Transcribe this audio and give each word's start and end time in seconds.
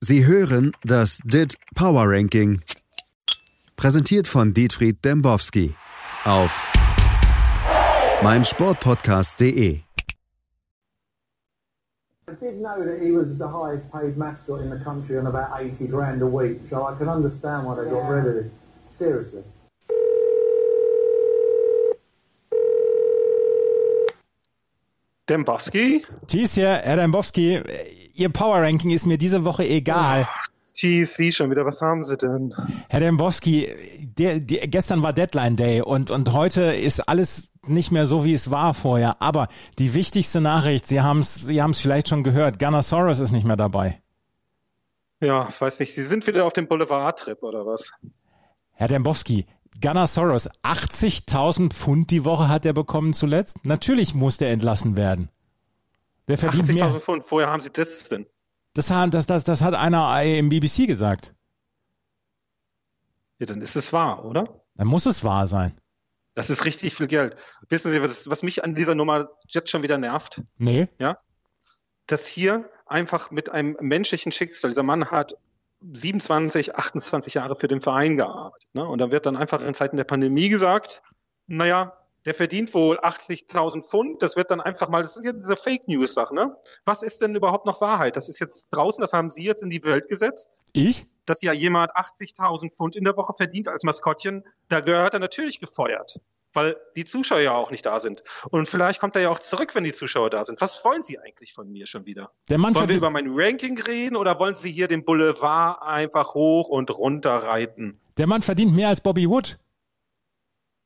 Sie 0.00 0.24
hören 0.24 0.70
das 0.84 1.18
DIT 1.24 1.56
Power 1.74 2.04
Ranking. 2.06 2.60
Präsentiert 3.74 4.28
von 4.28 4.54
Dietfried 4.54 5.04
Dembowski 5.04 5.74
auf 6.24 6.52
meinsportpodcast.de. 8.22 9.80
I 12.28 12.34
did 12.40 12.60
know 12.60 12.84
that 12.84 13.02
he 13.02 13.10
was 13.10 13.26
the 13.38 13.48
highest 13.48 13.90
paid 13.90 14.16
mascot 14.16 14.60
in 14.60 14.70
the 14.70 14.78
country 14.84 15.18
on 15.18 15.26
about 15.26 15.60
80 15.60 15.88
grand 15.88 16.22
a 16.22 16.26
week, 16.26 16.60
so 16.68 16.86
I 16.86 16.96
can 16.96 17.08
understand 17.08 17.66
why 17.66 17.74
they 17.74 17.90
got 17.90 18.08
rid 18.08 18.26
of 18.26 18.34
him. 18.44 18.50
Seriously. 18.92 19.42
Dembowski? 25.28 26.02
Hier, 26.30 26.68
Herr 26.82 26.96
Dembowski, 26.96 27.62
Ihr 28.14 28.28
Power 28.30 28.62
Ranking 28.62 28.90
ist 28.90 29.06
mir 29.06 29.18
diese 29.18 29.44
Woche 29.44 29.64
egal. 29.66 30.28
Thies, 30.72 31.16
Sie 31.16 31.32
schon 31.32 31.50
wieder, 31.50 31.64
was 31.64 31.82
haben 31.82 32.04
Sie 32.04 32.16
denn? 32.16 32.54
Herr 32.88 33.00
Dembowski, 33.00 33.68
der, 34.00 34.40
der, 34.40 34.68
gestern 34.68 35.02
war 35.02 35.12
Deadline 35.12 35.56
Day 35.56 35.80
und, 35.82 36.10
und 36.10 36.32
heute 36.32 36.62
ist 36.62 37.00
alles 37.08 37.48
nicht 37.66 37.90
mehr 37.90 38.06
so, 38.06 38.24
wie 38.24 38.34
es 38.34 38.50
war 38.50 38.74
vorher. 38.74 39.20
Aber 39.20 39.48
die 39.78 39.94
wichtigste 39.94 40.40
Nachricht, 40.40 40.86
Sie 40.86 41.00
haben 41.00 41.20
es 41.20 41.34
Sie 41.34 41.60
haben's 41.60 41.80
vielleicht 41.80 42.08
schon 42.08 42.22
gehört, 42.22 42.58
Gunnosaurus 42.58 43.20
ist 43.20 43.32
nicht 43.32 43.44
mehr 43.44 43.56
dabei. 43.56 44.00
Ja, 45.20 45.48
weiß 45.58 45.80
nicht, 45.80 45.94
Sie 45.94 46.04
sind 46.04 46.26
wieder 46.26 46.44
auf 46.44 46.52
dem 46.52 46.68
Boulevard-Trip 46.68 47.42
oder 47.42 47.66
was? 47.66 47.90
Herr 48.72 48.86
Dembowski, 48.86 49.46
Gunnar 49.80 50.06
Soros, 50.06 50.48
80.000 50.62 51.72
Pfund 51.72 52.10
die 52.10 52.24
Woche 52.24 52.48
hat 52.48 52.66
er 52.66 52.72
bekommen 52.72 53.14
zuletzt. 53.14 53.64
Natürlich 53.64 54.14
muss 54.14 54.36
der 54.36 54.50
entlassen 54.50 54.96
werden. 54.96 55.28
Der 56.26 56.36
verdient 56.36 56.68
80.000 56.68 57.00
Pfund, 57.00 57.24
woher 57.28 57.48
haben 57.48 57.60
Sie 57.60 57.70
das 57.70 58.08
denn? 58.08 58.26
Das, 58.74 58.88
das, 58.88 59.26
das, 59.26 59.44
das 59.44 59.62
hat 59.62 59.74
einer 59.74 60.22
im 60.22 60.48
BBC 60.48 60.86
gesagt. 60.86 61.34
Ja, 63.38 63.46
dann 63.46 63.60
ist 63.60 63.76
es 63.76 63.92
wahr, 63.92 64.24
oder? 64.24 64.62
Dann 64.74 64.86
muss 64.86 65.06
es 65.06 65.24
wahr 65.24 65.46
sein. 65.46 65.76
Das 66.34 66.50
ist 66.50 66.64
richtig 66.64 66.94
viel 66.94 67.08
Geld. 67.08 67.36
Wissen 67.68 67.90
Sie, 67.90 68.00
was, 68.00 68.28
was 68.30 68.42
mich 68.42 68.62
an 68.62 68.74
dieser 68.74 68.94
Nummer 68.94 69.30
jetzt 69.48 69.70
schon 69.70 69.82
wieder 69.82 69.98
nervt? 69.98 70.42
Nee. 70.56 70.88
Ja? 70.98 71.18
Dass 72.06 72.26
hier 72.26 72.70
einfach 72.86 73.30
mit 73.30 73.50
einem 73.50 73.76
menschlichen 73.80 74.30
Schicksal, 74.32 74.70
dieser 74.70 74.84
Mann 74.84 75.10
hat 75.10 75.34
27, 75.80 76.76
28 76.76 77.34
Jahre 77.34 77.56
für 77.56 77.68
den 77.68 77.80
Verein 77.80 78.16
gearbeitet. 78.16 78.68
Ne? 78.72 78.86
Und 78.86 78.98
dann 78.98 79.10
wird 79.10 79.26
dann 79.26 79.36
einfach 79.36 79.62
in 79.62 79.74
Zeiten 79.74 79.96
der 79.96 80.04
Pandemie 80.04 80.48
gesagt, 80.48 81.02
naja, 81.46 81.96
der 82.24 82.34
verdient 82.34 82.74
wohl 82.74 82.98
80.000 82.98 83.82
Pfund. 83.82 84.22
Das 84.22 84.36
wird 84.36 84.50
dann 84.50 84.60
einfach 84.60 84.88
mal, 84.88 85.02
das 85.02 85.16
ist 85.16 85.24
ja 85.24 85.32
diese 85.32 85.56
Fake 85.56 85.88
News 85.88 86.14
Sache, 86.14 86.34
ne? 86.34 86.56
Was 86.84 87.02
ist 87.02 87.22
denn 87.22 87.34
überhaupt 87.34 87.64
noch 87.64 87.80
Wahrheit? 87.80 88.16
Das 88.16 88.28
ist 88.28 88.38
jetzt 88.38 88.68
draußen, 88.70 89.00
das 89.00 89.12
haben 89.12 89.30
Sie 89.30 89.44
jetzt 89.44 89.62
in 89.62 89.70
die 89.70 89.82
Welt 89.82 90.08
gesetzt. 90.08 90.50
Ich? 90.72 91.06
Dass 91.24 91.40
ja 91.42 91.52
jemand 91.52 91.92
80.000 91.92 92.74
Pfund 92.74 92.96
in 92.96 93.04
der 93.04 93.16
Woche 93.16 93.32
verdient 93.34 93.68
als 93.68 93.84
Maskottchen, 93.84 94.44
da 94.68 94.80
gehört 94.80 95.14
er 95.14 95.20
natürlich 95.20 95.60
gefeuert 95.60 96.20
weil 96.52 96.76
die 96.96 97.04
Zuschauer 97.04 97.40
ja 97.40 97.54
auch 97.54 97.70
nicht 97.70 97.86
da 97.86 98.00
sind. 98.00 98.22
Und 98.50 98.68
vielleicht 98.68 99.00
kommt 99.00 99.16
er 99.16 99.22
ja 99.22 99.30
auch 99.30 99.38
zurück, 99.38 99.74
wenn 99.74 99.84
die 99.84 99.92
Zuschauer 99.92 100.30
da 100.30 100.44
sind. 100.44 100.60
Was 100.60 100.84
wollen 100.84 101.02
Sie 101.02 101.18
eigentlich 101.18 101.52
von 101.52 101.70
mir 101.70 101.86
schon 101.86 102.06
wieder? 102.06 102.32
Der 102.48 102.58
Mann 102.58 102.74
wollen 102.74 102.88
wir 102.88 102.96
über 102.96 103.10
mein 103.10 103.28
Ranking 103.30 103.78
reden 103.80 104.16
oder 104.16 104.38
wollen 104.38 104.54
Sie 104.54 104.70
hier 104.70 104.88
den 104.88 105.04
Boulevard 105.04 105.82
einfach 105.82 106.34
hoch 106.34 106.68
und 106.68 106.90
runter 106.90 107.36
reiten? 107.36 108.00
Der 108.16 108.26
Mann 108.26 108.42
verdient 108.42 108.74
mehr 108.74 108.88
als 108.88 109.00
Bobby 109.00 109.28
Wood. 109.28 109.58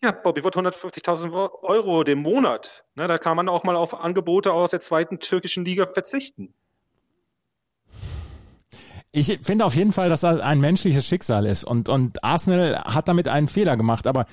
Ja, 0.03 0.11
Bobby 0.11 0.43
Wood 0.43 0.57
150.000 0.57 1.63
Euro 1.63 2.03
dem 2.03 2.19
Monat. 2.19 2.85
Ne, 2.97 3.07
da 3.07 3.19
kann 3.19 3.37
man 3.37 3.49
auch 3.49 3.63
mal 3.63 3.77
auf 3.77 3.95
Angebote 3.95 4.53
aus 4.53 4.73
der 4.73 4.81
zweiten 4.81 5.21
türkischen 5.21 5.65
Liga 5.65 5.87
verzichten. 5.87 6.53
Ich 9.15 9.39
finde 9.43 9.67
auf 9.67 9.75
jeden 9.75 9.93
Fall, 9.93 10.09
dass 10.09 10.23
das 10.23 10.41
ein 10.41 10.61
menschliches 10.61 11.07
Schicksal 11.07 11.45
ist 11.45 11.65
und, 11.65 11.91
und 11.91 12.25
Arsenal 12.25 12.83
hat 12.85 13.09
damit 13.09 13.29
einen 13.29 13.47
Fehler 13.47 13.77
gemacht. 13.77 14.07
Aber 14.07 14.25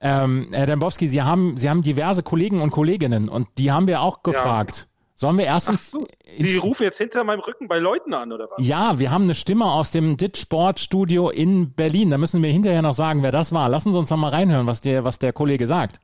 ähm, 0.00 0.50
Herr 0.52 0.66
Dembowski, 0.66 1.08
Sie 1.08 1.22
haben, 1.22 1.56
Sie 1.56 1.68
haben 1.68 1.82
diverse 1.82 2.22
Kollegen 2.22 2.62
und 2.62 2.70
Kolleginnen 2.70 3.28
und 3.28 3.48
die 3.58 3.72
haben 3.72 3.88
wir 3.88 4.00
auch 4.00 4.22
gefragt. 4.22 4.76
Ja. 4.76 4.98
Sollen 5.16 5.36
wir 5.36 5.46
erstens. 5.46 5.90
So, 5.90 6.04
Sie 6.38 6.56
rufen 6.58 6.84
jetzt 6.84 6.98
hinter 6.98 7.24
meinem 7.24 7.40
Rücken 7.40 7.66
bei 7.66 7.80
Leuten 7.80 8.14
an, 8.14 8.30
oder 8.30 8.48
was? 8.48 8.64
Ja, 8.64 9.00
wir 9.00 9.10
haben 9.10 9.24
eine 9.24 9.34
Stimme 9.34 9.64
aus 9.64 9.90
dem 9.90 10.16
DIT 10.16 10.38
Sportstudio 10.38 11.30
in 11.30 11.72
Berlin. 11.72 12.10
Da 12.10 12.18
müssen 12.18 12.40
wir 12.40 12.52
hinterher 12.52 12.82
noch 12.82 12.94
sagen, 12.94 13.24
wer 13.24 13.32
das 13.32 13.52
war. 13.52 13.68
Lassen 13.68 13.92
Sie 13.92 13.98
uns 13.98 14.10
noch 14.10 14.16
mal 14.16 14.30
reinhören, 14.30 14.68
was 14.68 14.80
der, 14.80 15.02
was 15.02 15.18
der 15.18 15.32
Kollege 15.32 15.66
sagt. 15.66 16.00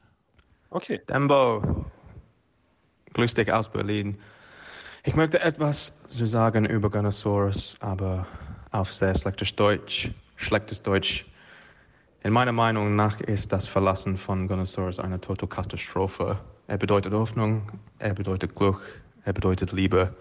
Okay. 0.71 1.01
Dembo. 1.09 1.63
Grüß 3.13 3.35
dich 3.35 3.53
aus 3.53 3.69
Berlin. 3.71 4.19
Ich 5.07 5.15
möchte 5.15 5.39
etwas 5.41 5.93
zu 6.07 6.25
sagen 6.25 6.65
über 6.65 6.89
Gunnosaurus, 6.89 7.77
aber 7.81 8.27
auf 8.71 8.91
sehr 8.91 9.15
schlechtes 9.15 9.55
Deutsch. 9.55 10.11
Schlechtes 10.37 10.81
Deutsch. 10.81 11.27
In 12.23 12.33
meiner 12.33 12.53
Meinung 12.53 12.97
nach 12.97 13.21
ist 13.21 13.53
das 13.53 13.69
Verlassen 13.69 14.17
von 14.17 14.49
Gunnosaurus 14.49 14.99
eine 14.99 15.21
totale 15.21 15.51
Katastrophe. 15.51 16.39
Er 16.69 16.79
bedeutet 16.79 17.13
Hoffnung, 17.13 17.71
er 17.99 18.15
bedeutet 18.15 18.55
Glück, 18.55 18.81
er 19.27 19.35
bedeutet 19.35 19.73
Liebe. 19.73 20.17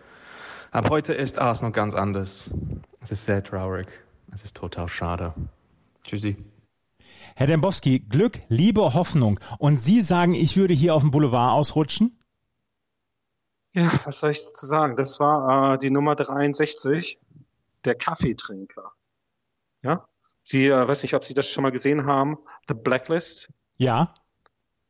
Aber 0.72 0.89
heute 0.89 1.13
ist 1.13 1.39
Arsenal 1.39 1.72
ganz 1.72 1.93
anders. 1.93 2.49
Es 2.99 3.11
ist 3.11 3.23
sehr 3.23 3.41
traurig. 3.41 3.88
Es 4.33 4.43
ist 4.43 4.57
total 4.57 4.89
schade. 4.89 5.33
Tschüssi. 6.03 6.35
Herr 7.38 7.47
Dembowski, 7.47 7.99
Glück, 7.99 8.41
Liebe, 8.49 8.93
Hoffnung. 8.93 9.39
Und 9.59 9.79
Sie 9.79 10.01
sagen, 10.01 10.33
ich 10.33 10.57
würde 10.57 10.73
hier 10.73 10.93
auf 10.93 11.03
dem 11.03 11.11
Boulevard 11.11 11.53
ausrutschen? 11.53 12.17
Ja, 13.73 13.91
was 14.06 14.19
soll 14.19 14.31
ich 14.31 14.44
dazu 14.44 14.66
sagen? 14.66 14.95
Das 14.95 15.19
war 15.19 15.73
äh, 15.73 15.78
die 15.78 15.89
Nummer 15.89 16.16
63, 16.16 17.19
der 17.85 17.95
Kaffeetrinker. 17.95 18.91
Ja? 19.81 20.07
Sie, 20.44 20.67
äh, 20.67 20.88
weiß 20.88 21.01
nicht, 21.03 21.16
ob 21.16 21.23
Sie 21.23 21.34
das 21.34 21.50
schon 21.50 21.63
mal 21.63 21.72
gesehen 21.72 22.06
haben, 22.06 22.38
The 22.67 22.75
Blacklist. 22.75 23.50
Ja. 23.78 24.13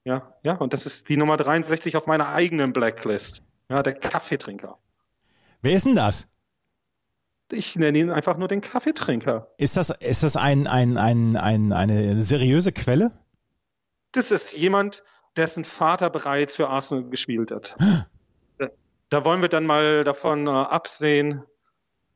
Ja, 0.04 0.34
ja, 0.44 0.56
und 0.56 0.74
das 0.74 0.86
ist 0.86 1.08
die 1.08 1.16
Nummer 1.16 1.38
63 1.38 1.96
auf 1.96 2.08
meiner 2.08 2.28
eigenen 2.28 2.74
Blacklist. 2.74 3.42
Ja, 3.70 3.84
der 3.84 3.94
Kaffeetrinker. 3.94 4.78
Wer 5.62 5.74
ist 5.74 5.86
denn 5.86 5.96
das? 5.96 6.28
Ich 7.52 7.76
nenne 7.78 8.00
ihn 8.00 8.10
einfach 8.10 8.38
nur 8.38 8.50
den 8.50 8.60
Kaffeetrinker. 8.62 9.48
Ist 9.58 9.78
das, 9.78 9.92
ist 9.92 10.24
das 10.24 10.36
ein, 10.36 10.68
ein, 10.68 10.98
ein, 10.98 11.38
ein, 11.38 11.72
eine 11.72 12.22
seriöse 12.22 12.74
Quelle? 12.74 13.12
Das 14.12 14.32
ist 14.32 14.54
jemand, 14.54 15.04
dessen 15.38 15.64
Vater 15.64 16.10
bereits 16.10 16.56
für 16.58 16.68
Arsenal 16.68 17.10
gespielt 17.10 17.52
hat. 17.52 17.78
Da 19.14 19.24
wollen 19.26 19.44
wir 19.44 19.50
dann 19.50 19.68
mal 19.68 20.04
davon 20.04 20.48
äh, 20.48 20.50
absehen, 20.50 21.44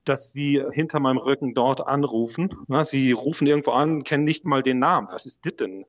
dass 0.03 0.33
sie 0.33 0.63
hinter 0.71 0.99
meinem 0.99 1.19
Rücken 1.19 1.53
dort 1.53 1.85
anrufen. 1.85 2.49
Na, 2.65 2.85
sie 2.85 3.11
rufen 3.11 3.45
irgendwo 3.45 3.69
an, 3.69 4.03
kennen 4.03 4.23
nicht 4.23 4.45
mal 4.45 4.63
den 4.63 4.79
Namen. 4.79 5.07
Was 5.11 5.27
ist 5.27 5.45
das 5.45 5.57
denn? 5.57 5.85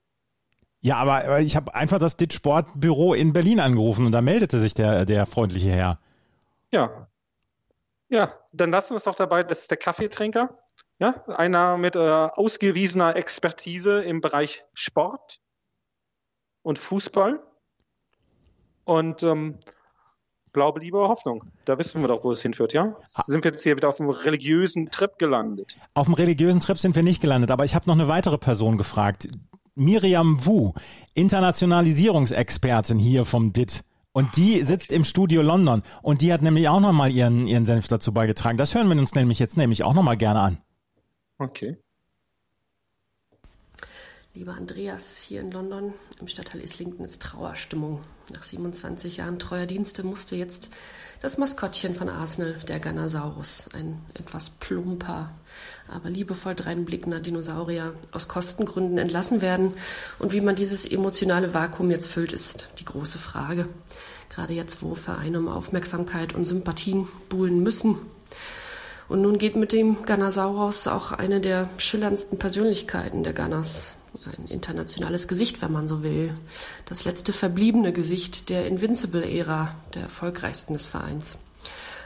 Ja, 0.83 0.97
aber 0.97 1.41
ich 1.41 1.57
habe 1.57 1.75
einfach 1.75 1.99
das 1.99 2.19
DIT 2.19 2.35
Sportbüro 2.35 3.15
in 3.15 3.33
Berlin 3.33 3.59
angerufen 3.59 4.05
und 4.05 4.13
da 4.13 4.21
meldete 4.21 4.59
sich 4.59 4.75
der, 4.75 5.07
der 5.07 5.25
freundliche 5.25 5.71
Herr. 5.71 5.99
Ja. 6.75 7.09
Ja, 8.11 8.35
dann 8.53 8.71
lassen 8.71 8.91
wir 8.91 8.99
es 8.99 9.05
doch 9.05 9.15
dabei, 9.15 9.43
das 9.45 9.61
ist 9.61 9.71
der 9.71 9.79
Kaffeetrinker. 9.79 10.59
Ja, 10.99 11.25
einer 11.29 11.79
mit 11.79 11.97
äh, 11.97 12.01
ausgewiesener 12.01 13.17
Expertise 13.17 14.03
im 14.03 14.21
Bereich 14.21 14.63
Sport 14.75 15.41
und 16.61 16.79
Fußball. 16.79 17.43
Und 18.85 19.23
ähm, 19.23 19.59
Glaube, 20.53 20.81
Liebe, 20.81 20.99
Hoffnung. 20.99 21.45
Da 21.65 21.79
wissen 21.79 22.01
wir 22.01 22.09
doch, 22.09 22.25
wo 22.25 22.31
es 22.31 22.43
hinführt, 22.43 22.73
ja? 22.73 22.97
Sind 23.27 23.45
wir 23.45 23.53
jetzt 23.53 23.63
hier 23.63 23.77
wieder 23.77 23.89
auf 23.89 24.01
einem 24.01 24.11
religiösen 24.11 24.91
Trip 24.91 25.19
gelandet? 25.19 25.79
Auf 25.95 26.07
dem 26.07 26.15
religiösen 26.15 26.61
Trip 26.61 26.79
sind 26.79 26.97
wir 26.97 27.03
nicht 27.03 27.21
gelandet, 27.21 27.51
aber 27.51 27.65
ich 27.65 27.75
habe 27.75 27.87
noch 27.87 27.95
eine 27.95 28.09
weitere 28.09 28.39
Person 28.39 28.79
gefragt. 28.79 29.29
Miriam 29.75 30.45
Wu, 30.45 30.73
Internationalisierungsexpertin 31.15 32.99
hier 32.99 33.25
vom 33.25 33.53
DIT. 33.53 33.85
Und 34.13 34.37
die 34.37 34.63
sitzt 34.63 34.91
im 34.91 35.05
Studio 35.05 35.43
London. 35.43 35.83
Und 36.03 36.23
die 36.23 36.33
hat 36.33 36.43
nämlich 36.43 36.69
auch 36.69 36.81
nochmal 36.81 37.11
ihren, 37.13 37.47
ihren 37.47 37.65
Senf 37.65 37.87
dazu 37.87 38.13
beigetragen. 38.13 38.59
Das 38.59 38.75
hören 38.75 38.89
wir 38.89 38.99
uns 38.99 39.15
nämlich 39.15 39.39
jetzt 39.39 39.57
nämlich 39.57 39.85
auch 39.85 39.95
nochmal 39.95 40.17
gerne 40.17 40.41
an. 40.41 40.59
Okay. 41.39 41.77
Lieber 44.35 44.55
Andreas, 44.55 45.19
hier 45.19 45.41
in 45.41 45.51
London 45.51 45.95
im 46.21 46.29
Stadtteil 46.29 46.61
Islington 46.61 47.05
ist 47.05 47.23
Trauerstimmung. 47.23 48.01
Nach 48.35 48.43
27 48.43 49.19
Jahren 49.19 49.39
treuer 49.39 49.67
Dienste 49.67 50.03
musste 50.03 50.37
jetzt 50.37 50.71
das 51.21 51.39
Maskottchen 51.39 51.95
von 51.95 52.09
Arsenal, 52.09 52.55
der 52.69 52.79
Ganasaurus, 52.79 53.71
ein 53.73 54.01
etwas 54.15 54.51
plumper, 54.51 55.31
aber 55.89 56.11
liebevoll 56.11 56.55
dreinblickender 56.55 57.21
Dinosaurier, 57.21 57.95
aus 58.13 58.29
Kostengründen 58.29 58.99
entlassen 58.99 59.41
werden. 59.41 59.73
Und 60.19 60.33
wie 60.33 60.41
man 60.41 60.57
dieses 60.57 60.85
emotionale 60.85 61.55
Vakuum 61.55 61.91
jetzt 61.91 62.07
füllt, 62.07 62.33
ist 62.33 62.69
die 62.79 62.85
große 62.85 63.19
Frage. 63.19 63.67
Gerade 64.29 64.53
jetzt, 64.53 64.83
wo 64.83 64.95
Vereine 64.95 65.39
um 65.39 65.49
Aufmerksamkeit 65.49 66.35
und 66.35 66.45
Sympathien 66.45 67.09
buhlen 67.29 67.63
müssen, 67.63 67.97
und 69.09 69.23
nun 69.23 69.39
geht 69.39 69.57
mit 69.57 69.73
dem 69.73 70.05
Ganasaurus 70.05 70.87
auch 70.87 71.13
eine 71.13 71.41
der 71.41 71.71
schillerndsten 71.79 72.39
Persönlichkeiten 72.39 73.25
der 73.25 73.33
Ganas 73.33 73.97
ein 74.25 74.47
internationales 74.47 75.29
Gesicht, 75.29 75.63
wenn 75.63 75.73
man 75.73 75.89
so 75.89 76.03
will. 76.03 76.35
Das 76.87 77.05
letzte 77.05 77.33
verbliebene 77.33 77.93
Gesicht 77.93 78.49
der 78.49 78.67
Invincible-Ära, 78.67 79.75
der 79.95 80.03
erfolgreichsten 80.03 80.75
des 80.75 80.87
Vereins. 80.87 81.39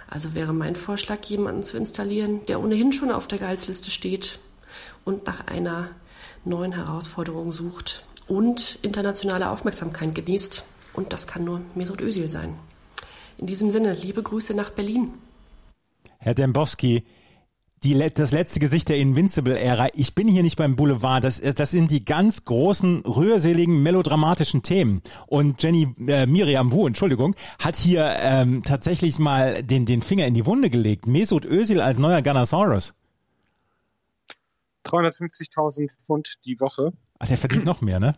Also 0.08 0.34
wäre 0.34 0.52
mein 0.52 0.76
Vorschlag, 0.76 1.24
jemanden 1.24 1.64
zu 1.64 1.76
installieren, 1.76 2.44
der 2.46 2.60
ohnehin 2.60 2.92
schon 2.92 3.10
auf 3.10 3.26
der 3.26 3.38
Gehaltsliste 3.38 3.90
steht 3.90 4.38
und 5.04 5.26
nach 5.26 5.46
einer 5.46 5.88
neuen 6.44 6.72
Herausforderung 6.72 7.52
sucht 7.52 8.04
und 8.28 8.78
internationale 8.82 9.50
Aufmerksamkeit 9.50 10.14
genießt. 10.14 10.64
Und 10.92 11.12
das 11.12 11.26
kann 11.26 11.44
nur 11.44 11.62
Mesut 11.74 12.00
Özil 12.00 12.28
sein. 12.28 12.58
In 13.38 13.46
diesem 13.46 13.70
Sinne, 13.70 13.94
liebe 13.94 14.22
Grüße 14.22 14.54
nach 14.54 14.70
Berlin. 14.70 15.14
Herr 16.18 16.34
Dembowski, 16.34 17.04
die, 17.84 18.11
das 18.14 18.32
letzte 18.32 18.61
Gesicht 18.61 18.88
der 18.88 18.96
Invincible-Ära. 18.96 19.88
Ich 19.94 20.14
bin 20.14 20.29
hier 20.29 20.43
nicht 20.43 20.56
beim 20.56 20.76
Boulevard. 20.76 21.25
Das, 21.25 21.40
das 21.40 21.70
sind 21.70 21.90
die 21.90 22.05
ganz 22.05 22.44
großen, 22.44 23.00
rührseligen, 23.00 23.82
melodramatischen 23.82 24.62
Themen. 24.62 25.02
Und 25.26 25.62
Jenny 25.62 25.94
äh, 26.06 26.26
Miriam 26.26 26.73
Wu, 26.73 26.87
Entschuldigung, 26.87 27.34
hat 27.58 27.76
hier 27.76 28.17
ähm, 28.20 28.62
tatsächlich 28.62 29.19
mal 29.19 29.62
den, 29.62 29.87
den 29.87 30.02
Finger 30.02 30.26
in 30.26 30.34
die 30.34 30.46
Wunde 30.46 30.70
gelegt. 30.70 31.06
Mesut 31.06 31.44
Özil 31.44 31.81
als 31.81 31.99
neuer 31.99 32.23
Gunnosaurus. 32.23 32.94
350.000 34.87 36.05
Pfund 36.05 36.44
die 36.44 36.61
Woche. 36.61 36.93
Ach, 37.19 37.29
der 37.29 37.38
verdient 37.38 37.64
noch 37.64 37.81
mehr, 37.81 38.00
ne? 38.00 38.17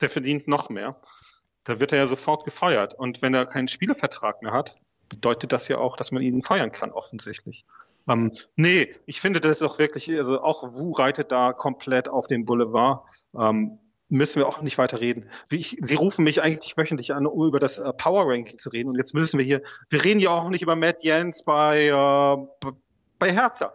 Der 0.00 0.10
verdient 0.10 0.48
noch 0.48 0.70
mehr. 0.70 0.96
Da 1.64 1.80
wird 1.80 1.92
er 1.92 1.98
ja 1.98 2.06
sofort 2.06 2.44
gefeuert. 2.44 2.94
Und 2.94 3.22
wenn 3.22 3.34
er 3.34 3.46
keinen 3.46 3.68
Spielervertrag 3.68 4.42
mehr 4.42 4.52
hat, 4.52 4.76
bedeutet 5.08 5.52
das 5.52 5.68
ja 5.68 5.78
auch, 5.78 5.96
dass 5.96 6.12
man 6.12 6.22
ihn 6.22 6.42
feuern 6.42 6.70
kann, 6.70 6.90
offensichtlich. 6.90 7.64
Ähm, 8.08 8.32
nee, 8.56 8.94
ich 9.06 9.20
finde 9.20 9.40
das 9.40 9.62
auch 9.62 9.78
wirklich, 9.78 10.10
also 10.16 10.40
auch 10.42 10.62
Wu 10.62 10.92
reitet 10.92 11.32
da 11.32 11.52
komplett 11.52 12.08
auf 12.08 12.26
den 12.26 12.44
Boulevard. 12.44 13.08
Ähm, 13.38 13.78
müssen 14.08 14.40
wir 14.40 14.46
auch 14.46 14.60
nicht 14.60 14.78
weiter 14.78 15.00
reden. 15.00 15.30
Ich, 15.50 15.76
Sie 15.80 15.94
rufen 15.94 16.24
mich 16.24 16.42
eigentlich 16.42 16.76
wöchentlich 16.76 17.14
an, 17.14 17.26
um 17.26 17.46
über 17.46 17.58
das 17.58 17.78
äh, 17.78 17.92
Power 17.94 18.30
Ranking 18.30 18.58
zu 18.58 18.70
reden. 18.70 18.90
Und 18.90 18.96
jetzt 18.96 19.14
müssen 19.14 19.38
wir 19.38 19.44
hier, 19.44 19.62
wir 19.88 20.04
reden 20.04 20.20
ja 20.20 20.30
auch 20.30 20.50
nicht 20.50 20.62
über 20.62 20.76
Matt 20.76 21.02
Jens 21.02 21.42
bei, 21.42 21.86
äh, 21.86 22.70
bei 23.18 23.32
Hertha. 23.32 23.74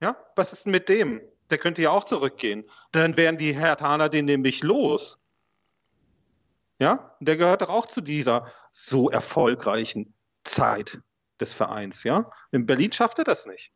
Ja, 0.00 0.16
was 0.36 0.52
ist 0.52 0.66
denn 0.66 0.72
mit 0.72 0.88
dem? 0.88 1.20
Der 1.50 1.58
könnte 1.58 1.82
ja 1.82 1.90
auch 1.90 2.04
zurückgehen. 2.04 2.64
Dann 2.92 3.16
wären 3.16 3.38
die 3.38 3.54
Herthaner 3.54 4.08
den 4.08 4.26
nämlich 4.26 4.62
los. 4.62 5.18
Ja, 6.78 7.16
der 7.20 7.36
gehört 7.36 7.62
doch 7.62 7.70
auch 7.70 7.86
zu 7.86 8.00
dieser 8.00 8.46
so 8.70 9.10
erfolgreichen 9.10 10.14
Zeit 10.42 11.00
des 11.40 11.54
Vereins, 11.54 12.04
ja. 12.04 12.30
In 12.52 12.66
Berlin 12.66 12.92
schafft 12.92 13.18
er 13.18 13.24
das 13.24 13.46
nicht. 13.46 13.72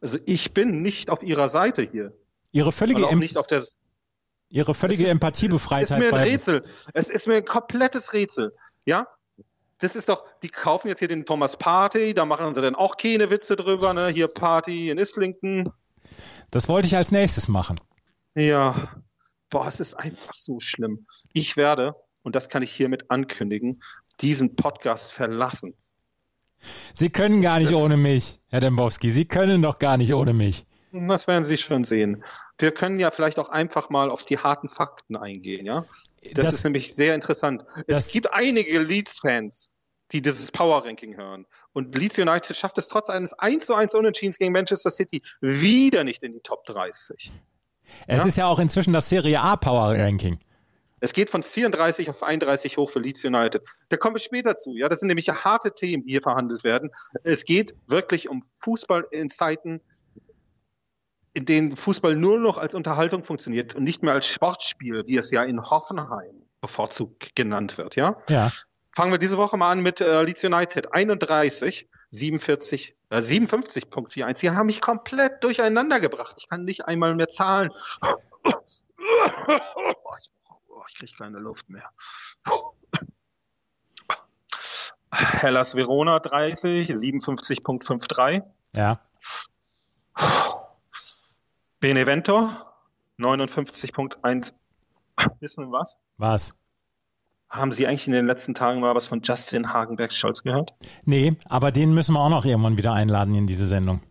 Also 0.00 0.18
ich 0.26 0.52
bin 0.52 0.82
nicht 0.82 1.10
auf 1.10 1.22
ihrer 1.22 1.48
Seite 1.48 1.82
hier. 1.82 2.12
Ihre 2.52 2.72
völlige, 2.72 3.06
auch 3.06 3.12
nicht 3.12 3.36
auf 3.36 3.46
der, 3.46 3.64
ihre 4.48 4.74
völlige 4.74 5.08
Empathiebefreitheit. 5.08 5.84
Es 5.84 5.90
ist 5.90 5.98
mir 5.98 6.08
ein 6.08 6.28
Rätsel. 6.28 6.64
Es 6.92 7.08
ist 7.08 7.26
mir 7.26 7.36
ein 7.36 7.44
komplettes 7.44 8.12
Rätsel. 8.12 8.54
Ja? 8.84 9.08
Das 9.78 9.96
ist 9.96 10.08
doch, 10.08 10.24
die 10.42 10.48
kaufen 10.48 10.88
jetzt 10.88 11.00
hier 11.00 11.08
den 11.08 11.26
Thomas 11.26 11.56
Party, 11.56 12.14
da 12.14 12.24
machen 12.24 12.54
sie 12.54 12.62
dann 12.62 12.74
auch 12.74 12.96
keine 12.96 13.30
Witze 13.30 13.56
drüber, 13.56 13.92
ne? 13.92 14.08
Hier 14.08 14.28
Party 14.28 14.90
in 14.90 14.98
Islington. 14.98 15.72
Das 16.50 16.68
wollte 16.68 16.86
ich 16.86 16.96
als 16.96 17.10
nächstes 17.10 17.48
machen. 17.48 17.80
Ja. 18.34 18.94
Boah, 19.50 19.66
es 19.66 19.80
ist 19.80 19.94
einfach 19.94 20.34
so 20.36 20.60
schlimm. 20.60 21.06
Ich 21.32 21.56
werde, 21.56 21.96
und 22.22 22.36
das 22.36 22.48
kann 22.48 22.62
ich 22.62 22.72
hiermit 22.72 23.10
ankündigen, 23.10 23.82
diesen 24.20 24.56
Podcast 24.56 25.12
verlassen. 25.12 25.74
Sie 26.94 27.10
können 27.10 27.42
gar 27.42 27.58
nicht 27.58 27.74
ohne 27.74 27.96
mich, 27.96 28.40
Herr 28.48 28.60
Dembowski. 28.60 29.10
Sie 29.10 29.26
können 29.26 29.62
doch 29.62 29.78
gar 29.78 29.96
nicht 29.96 30.14
ohne 30.14 30.32
mich. 30.32 30.66
Das 30.92 31.26
werden 31.26 31.44
Sie 31.44 31.56
schon 31.56 31.82
sehen. 31.82 32.24
Wir 32.56 32.70
können 32.70 33.00
ja 33.00 33.10
vielleicht 33.10 33.40
auch 33.40 33.48
einfach 33.48 33.90
mal 33.90 34.10
auf 34.10 34.24
die 34.24 34.38
harten 34.38 34.68
Fakten 34.68 35.16
eingehen, 35.16 35.66
ja? 35.66 35.84
Das, 36.22 36.44
das 36.44 36.54
ist 36.54 36.64
nämlich 36.64 36.94
sehr 36.94 37.16
interessant. 37.16 37.64
Es 37.88 38.12
gibt 38.12 38.32
einige 38.32 38.78
Leeds-Fans, 38.78 39.70
die 40.12 40.22
dieses 40.22 40.52
Power-Ranking 40.52 41.16
hören. 41.16 41.46
Und 41.72 41.98
Leeds 41.98 42.18
United 42.18 42.56
schafft 42.56 42.78
es 42.78 42.86
trotz 42.86 43.10
eines 43.10 43.32
1 43.32 43.66
zu 43.66 43.74
1 43.74 43.94
Unentschiedens 43.94 44.38
gegen 44.38 44.52
Manchester 44.52 44.90
City 44.90 45.22
wieder 45.40 46.04
nicht 46.04 46.22
in 46.22 46.32
die 46.32 46.40
Top 46.40 46.64
30. 46.66 47.32
Es 48.06 48.18
ja? 48.18 48.24
ist 48.24 48.36
ja 48.36 48.46
auch 48.46 48.60
inzwischen 48.60 48.92
das 48.92 49.08
Serie 49.08 49.40
A 49.40 49.56
Power-Ranking. 49.56 50.38
Es 51.00 51.12
geht 51.12 51.30
von 51.30 51.42
34 51.42 52.08
auf 52.10 52.22
31 52.22 52.76
hoch 52.76 52.90
für 52.90 53.00
Leeds 53.00 53.24
United. 53.24 53.62
Da 53.88 53.96
kommen 53.96 54.14
wir 54.14 54.20
später 54.20 54.56
zu. 54.56 54.76
Ja, 54.76 54.88
das 54.88 55.00
sind 55.00 55.08
nämlich 55.08 55.28
harte 55.28 55.74
Themen, 55.74 56.04
die 56.04 56.12
hier 56.12 56.22
verhandelt 56.22 56.64
werden. 56.64 56.90
Es 57.22 57.44
geht 57.44 57.74
wirklich 57.86 58.28
um 58.28 58.42
Fußball 58.42 59.06
in 59.10 59.28
Zeiten, 59.28 59.80
in 61.34 61.44
denen 61.44 61.76
Fußball 61.76 62.16
nur 62.16 62.38
noch 62.38 62.58
als 62.58 62.74
Unterhaltung 62.74 63.24
funktioniert 63.24 63.74
und 63.74 63.84
nicht 63.84 64.02
mehr 64.02 64.14
als 64.14 64.26
Sportspiel, 64.26 65.02
wie 65.06 65.16
es 65.16 65.30
ja 65.30 65.42
in 65.42 65.60
Hoffenheim 65.62 66.44
bevorzugt 66.60 67.36
genannt 67.36 67.76
wird. 67.76 67.96
Ja. 67.96 68.16
Ja. 68.28 68.50
Fangen 68.92 69.10
wir 69.10 69.18
diese 69.18 69.36
Woche 69.36 69.56
mal 69.56 69.72
an 69.72 69.80
mit 69.80 70.00
äh, 70.00 70.22
Leeds 70.22 70.44
United 70.44 70.92
31, 70.92 71.88
47, 72.10 72.96
äh, 73.10 73.16
57.41. 73.16 74.36
Sie 74.36 74.50
haben 74.50 74.66
mich 74.66 74.80
komplett 74.80 75.42
durcheinander 75.42 75.98
gebracht. 75.98 76.36
Ich 76.38 76.48
kann 76.48 76.64
nicht 76.64 76.86
einmal 76.86 77.14
mehr 77.16 77.28
zahlen. 77.28 77.70
ich 80.88 80.94
kriege 80.94 81.12
keine 81.16 81.38
Luft 81.38 81.68
mehr. 81.68 81.90
Hellas 85.10 85.76
Verona 85.76 86.18
30, 86.18 86.88
57.53. 86.88 88.42
Ja. 88.74 89.00
Benevento 91.80 92.50
59.1. 93.18 94.54
Wissen 95.40 95.66
Sie 95.66 95.72
was? 95.72 95.96
Was? 96.16 96.54
Haben 97.48 97.70
Sie 97.70 97.86
eigentlich 97.86 98.06
in 98.08 98.12
den 98.12 98.26
letzten 98.26 98.54
Tagen 98.54 98.80
mal 98.80 98.94
was 98.94 99.06
von 99.06 99.20
Justin 99.22 99.72
Hagenberg-Scholz 99.72 100.42
gehört? 100.42 100.74
Nee, 101.04 101.36
aber 101.48 101.70
den 101.70 101.94
müssen 101.94 102.14
wir 102.14 102.20
auch 102.20 102.30
noch 102.30 102.44
irgendwann 102.44 102.76
wieder 102.76 102.92
einladen 102.92 103.34
in 103.34 103.46
diese 103.46 103.66
Sendung. 103.66 104.02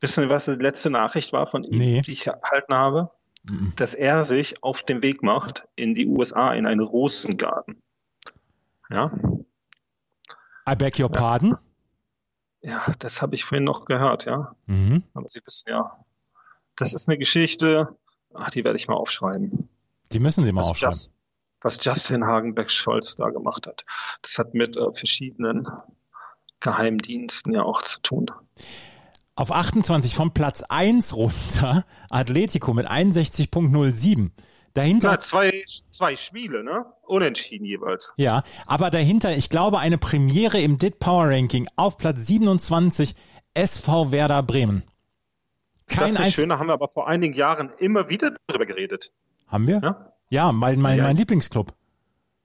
Wissen 0.00 0.24
Sie, 0.24 0.30
was 0.30 0.44
die 0.44 0.52
letzte 0.52 0.90
Nachricht 0.90 1.32
war 1.32 1.48
von 1.48 1.64
ihm, 1.64 1.78
nee. 1.78 2.00
die 2.02 2.12
ich 2.12 2.26
erhalten 2.26 2.74
habe? 2.74 3.10
Mhm. 3.44 3.72
dass 3.76 3.94
er 3.94 4.24
sich 4.24 4.62
auf 4.62 4.82
den 4.82 5.02
Weg 5.02 5.22
macht 5.22 5.66
in 5.74 5.94
die 5.94 6.06
USA 6.06 6.54
in 6.54 6.66
einen 6.66 6.80
Rosengarten. 6.80 7.82
Ja. 8.88 9.12
I 10.68 10.76
beg 10.76 10.98
your 11.00 11.10
pardon? 11.10 11.56
Ja, 12.60 12.84
das 13.00 13.20
habe 13.20 13.34
ich 13.34 13.44
vorhin 13.44 13.64
noch 13.64 13.84
gehört, 13.84 14.26
ja. 14.26 14.54
Mhm. 14.66 15.02
Aber 15.14 15.28
Sie 15.28 15.40
wissen 15.44 15.70
ja, 15.70 16.04
das 16.76 16.94
ist 16.94 17.08
eine 17.08 17.18
Geschichte, 17.18 17.96
ach, 18.32 18.50
die 18.50 18.62
werde 18.62 18.76
ich 18.76 18.86
mal 18.86 18.94
aufschreiben. 18.94 19.68
Die 20.12 20.20
müssen 20.20 20.44
Sie 20.44 20.52
mal 20.52 20.60
was 20.60 20.70
aufschreiben. 20.70 20.92
Just, 20.92 21.16
was 21.60 21.84
Justin 21.84 22.24
Hagenbeck-Scholz 22.24 23.16
da 23.16 23.30
gemacht 23.30 23.66
hat. 23.66 23.84
Das 24.20 24.38
hat 24.38 24.54
mit 24.54 24.76
äh, 24.76 24.92
verschiedenen 24.92 25.68
Geheimdiensten 26.60 27.52
ja 27.54 27.62
auch 27.62 27.82
zu 27.82 28.00
tun. 28.00 28.30
Auf 29.34 29.50
28 29.50 30.14
vom 30.14 30.34
Platz 30.34 30.62
1 30.68 31.16
runter 31.16 31.84
Atletico 32.10 32.74
mit 32.74 32.86
61.07. 32.86 34.30
Dahinter. 34.74 35.10
Na, 35.12 35.18
zwei, 35.18 35.64
zwei 35.90 36.16
Spiele, 36.16 36.64
ne? 36.64 36.86
Unentschieden 37.02 37.66
jeweils. 37.66 38.14
Ja, 38.16 38.42
aber 38.66 38.90
dahinter, 38.90 39.36
ich 39.36 39.50
glaube, 39.50 39.78
eine 39.78 39.98
Premiere 39.98 40.60
im 40.60 40.78
DIT 40.78 40.98
Power 40.98 41.28
Ranking 41.28 41.68
auf 41.76 41.98
Platz 41.98 42.26
27 42.26 43.14
SV 43.54 44.12
Werder 44.12 44.42
Bremen. 44.42 44.82
Kein 45.88 46.14
das 46.14 46.28
ist 46.28 46.34
schön, 46.34 46.48
da 46.48 46.58
haben 46.58 46.68
wir 46.68 46.74
aber 46.74 46.88
vor 46.88 47.06
einigen 47.06 47.34
Jahren 47.34 47.70
immer 47.78 48.08
wieder 48.08 48.34
drüber 48.46 48.64
geredet. 48.64 49.12
Haben 49.46 49.66
wir? 49.66 49.80
Ja, 49.82 50.12
ja 50.30 50.52
mein, 50.52 50.80
mein, 50.80 50.98
ja. 50.98 51.04
mein 51.04 51.16
Lieblingsclub. 51.16 51.74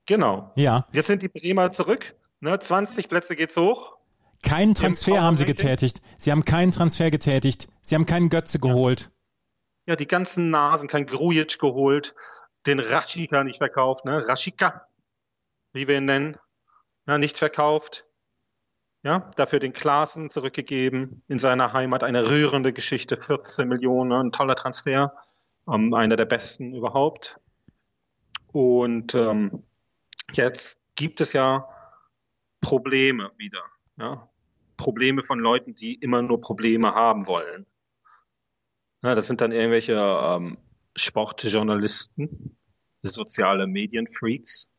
Genau. 0.06 0.52
Ja. 0.56 0.88
Jetzt 0.92 1.08
sind 1.08 1.22
die 1.24 1.30
Bremer 1.30 1.72
zurück. 1.72 2.16
Ne? 2.40 2.58
20 2.60 3.08
Plätze 3.08 3.36
geht's 3.36 3.56
hoch. 3.56 3.97
Keinen 4.44 4.76
Transfer 4.76 5.22
haben 5.22 5.38
sie 5.38 5.46
getätigt. 5.46 6.02
Sie 6.18 6.32
haben 6.32 6.46
keinen 6.46 6.72
Transfer 6.72 7.12
getätigt. 7.12 7.68
Sie 7.82 7.96
haben 7.96 8.06
keinen 8.06 8.30
Götze 8.30 8.60
geholt. 8.60 9.12
Ja, 9.86 9.96
die 9.96 10.08
ganzen 10.08 10.50
Nasen, 10.50 10.88
kein 10.88 11.06
Grujic 11.06 11.60
geholt, 11.60 12.14
den 12.66 12.80
Raschika 12.80 13.44
nicht 13.44 13.58
verkauft, 13.58 14.06
ne? 14.06 14.28
Raschika, 14.28 14.88
wie 15.74 15.88
wir 15.88 15.98
ihn 15.98 16.06
nennen, 16.06 16.38
ja, 17.08 17.18
nicht 17.18 17.38
verkauft. 17.38 18.06
Ja, 19.04 19.32
dafür 19.38 19.60
den 19.60 19.74
Klaassen 19.74 20.30
zurückgegeben 20.30 21.24
in 21.28 21.40
seiner 21.40 21.72
Heimat. 21.72 22.04
Eine 22.04 22.30
rührende 22.30 22.74
Geschichte, 22.74 23.16
14 23.16 23.68
Millionen, 23.68 24.12
ein 24.12 24.32
toller 24.32 24.56
Transfer, 24.56 25.16
ähm, 25.72 25.94
einer 25.94 26.18
der 26.18 26.26
besten 26.26 26.74
überhaupt. 26.74 27.40
Und 28.52 29.16
ähm, 29.16 29.64
jetzt 30.34 30.80
gibt 30.96 31.22
es 31.22 31.32
ja 31.32 31.70
Probleme 32.60 33.32
wieder. 33.38 33.62
Ja? 33.98 34.30
Probleme 34.78 35.24
von 35.24 35.40
Leuten, 35.40 35.76
die 35.76 35.96
immer 35.96 36.22
nur 36.22 36.40
Probleme 36.40 36.94
haben 36.94 37.28
wollen. 37.28 37.66
Ja, 39.04 39.16
das 39.16 39.28
sind 39.28 39.42
dann 39.42 39.52
irgendwelche 39.52 39.94
ähm, 39.94 40.58
Sportjournalisten, 40.96 42.58
soziale 43.04 43.68
Medienfreaks, 43.68 44.70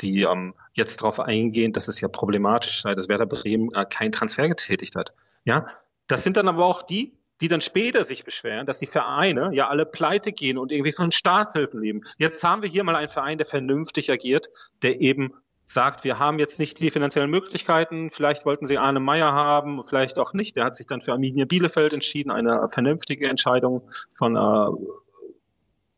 die 0.00 0.22
ähm, 0.22 0.54
jetzt 0.74 1.00
darauf 1.00 1.20
eingehen, 1.20 1.72
dass 1.72 1.88
es 1.88 2.00
ja 2.00 2.08
problematisch 2.08 2.82
sei, 2.82 2.94
dass 2.94 3.08
Werder 3.08 3.26
Bremen 3.26 3.72
äh, 3.74 3.84
keinen 3.84 4.12
Transfer 4.12 4.48
getätigt 4.48 4.96
hat. 4.96 5.14
Ja, 5.44 5.66
das 6.06 6.24
sind 6.24 6.36
dann 6.36 6.48
aber 6.48 6.66
auch 6.66 6.82
die, 6.82 7.16
die 7.40 7.48
dann 7.48 7.60
später 7.60 8.04
sich 8.04 8.24
beschweren, 8.24 8.66
dass 8.66 8.78
die 8.78 8.86
Vereine 8.86 9.50
ja 9.52 9.68
alle 9.68 9.84
pleite 9.84 10.32
gehen 10.32 10.58
und 10.58 10.70
irgendwie 10.70 10.92
von 10.92 11.10
Staatshilfen 11.10 11.80
leben. 11.80 12.02
Jetzt 12.18 12.44
haben 12.44 12.62
wir 12.62 12.68
hier 12.68 12.84
mal 12.84 12.94
einen 12.94 13.08
Verein, 13.08 13.38
der 13.38 13.46
vernünftig 13.46 14.10
agiert, 14.10 14.48
der 14.82 15.00
eben 15.00 15.34
sagt, 15.72 16.04
wir 16.04 16.18
haben 16.18 16.38
jetzt 16.38 16.58
nicht 16.58 16.78
die 16.80 16.90
finanziellen 16.90 17.30
Möglichkeiten, 17.30 18.10
vielleicht 18.10 18.44
wollten 18.44 18.66
sie 18.66 18.78
Arne 18.78 19.00
Meyer 19.00 19.32
haben, 19.32 19.82
vielleicht 19.82 20.18
auch 20.18 20.32
nicht. 20.32 20.56
Der 20.56 20.64
hat 20.64 20.74
sich 20.74 20.86
dann 20.86 21.00
für 21.00 21.12
Arminia 21.12 21.44
Bielefeld 21.44 21.92
entschieden, 21.92 22.30
eine 22.30 22.68
vernünftige 22.68 23.28
Entscheidung 23.28 23.88
von 24.10 24.36
äh, 24.36 24.86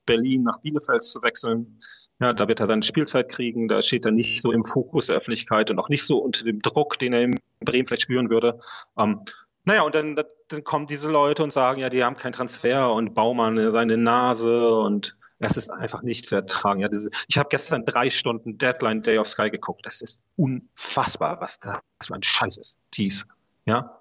Berlin 0.07 0.43
nach 0.43 0.61
Bielefeld 0.61 1.03
zu 1.03 1.23
wechseln. 1.23 1.79
Ja, 2.21 2.33
da 2.33 2.47
wird 2.49 2.61
er 2.61 2.67
dann 2.67 2.83
Spielzeit 2.83 3.29
kriegen, 3.29 3.69
da 3.69 3.83
steht 3.83 4.05
er 4.05 4.13
nicht 4.13 4.41
so 4.41 4.53
im 4.53 4.65
Fokus 4.65 5.07
der 5.07 5.17
Öffentlichkeit 5.17 5.71
und 5.71 5.79
auch 5.79 5.89
nicht 5.89 6.07
so 6.07 6.19
unter 6.19 6.45
dem 6.45 6.61
Druck, 6.61 6.99
den 6.99 7.13
er 7.13 7.23
in 7.23 7.41
Bremen 7.61 7.87
vielleicht 7.87 8.03
spüren 8.03 8.31
würde. 8.31 8.59
Ähm, 8.97 9.23
naja, 9.65 9.83
und 9.83 9.95
dann, 9.95 10.15
dann 10.49 10.65
kommen 10.65 10.87
diese 10.87 11.11
Leute 11.11 11.43
und 11.43 11.53
sagen, 11.53 11.81
ja, 11.81 11.89
die 11.89 12.05
haben 12.05 12.17
keinen 12.17 12.33
Transfer 12.33 12.93
und 12.93 13.15
Baumann 13.15 13.71
seine 13.71 13.97
Nase 13.97 14.69
und 14.69 15.17
das 15.45 15.57
ist 15.57 15.71
einfach 15.71 16.03
nicht 16.03 16.27
zu 16.27 16.37
ertragen. 16.37 16.81
Ja, 16.81 16.89
diese, 16.89 17.11
ich 17.29 17.39
habe 17.39 17.49
gestern 17.51 17.85
drei 17.85 18.11
Stunden 18.11 18.57
Deadline 18.57 19.03
Day 19.03 19.19
of 19.19 19.29
Sky 19.29 19.51
geguckt. 19.51 19.85
Das 19.85 20.01
ist 20.01 20.23
unfassbar, 20.37 21.41
was 21.41 21.61
da 21.61 21.81
für 22.03 22.15
ein 22.15 22.23
Scheiß 22.23 22.57
ist. 22.57 22.79
Tease. 22.91 23.27
Ja, 23.67 24.01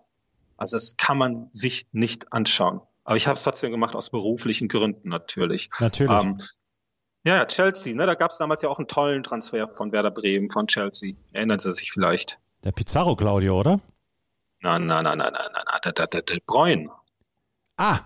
also 0.57 0.77
das 0.77 0.95
kann 0.97 1.17
man 1.17 1.50
sich 1.51 1.88
nicht 1.91 2.31
anschauen. 2.31 2.81
Aber 3.03 3.17
ich 3.17 3.27
habe 3.27 3.38
es 3.38 3.43
trotzdem 3.43 3.71
gemacht 3.71 3.95
aus 3.95 4.09
beruflichen 4.09 4.69
Gründen 4.69 5.09
natürlich. 5.09 5.69
Natürlich. 5.79 6.23
Ähm, 6.23 6.38
ja, 7.25 7.45
Chelsea, 7.45 7.95
ne, 7.95 8.05
da 8.05 8.15
gab 8.15 8.31
es 8.31 8.38
damals 8.38 8.62
ja 8.62 8.69
auch 8.69 8.79
einen 8.79 8.88
tollen 8.88 9.23
Transfer 9.23 9.67
von 9.67 9.91
Werder 9.91 10.12
Bremen, 10.12 10.50
von 10.50 10.67
Chelsea. 10.67 11.15
Erinnern 11.31 11.59
Sie 11.59 11.73
sich 11.73 11.91
vielleicht? 11.91 12.39
Der 12.63 12.71
Pizarro 12.71 13.15
Claudio, 13.15 13.59
oder? 13.59 13.79
Nein, 14.62 14.85
nein, 14.85 15.03
nein, 15.03 15.17
nein, 15.17 15.33
nein, 15.33 15.51
nein, 15.53 15.79
der, 15.83 15.91
der, 15.91 16.07
der, 16.07 16.21
der 16.21 16.39
Bräun. 16.45 16.89
Ah. 17.75 18.00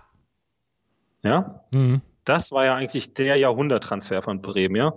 Ja? 1.22 1.64
Mhm. 1.74 2.02
Das 2.28 2.52
war 2.52 2.66
ja 2.66 2.74
eigentlich 2.74 3.14
der 3.14 3.36
Jahrhunderttransfer 3.36 4.20
von 4.20 4.42
Bremen, 4.42 4.76
ja. 4.76 4.92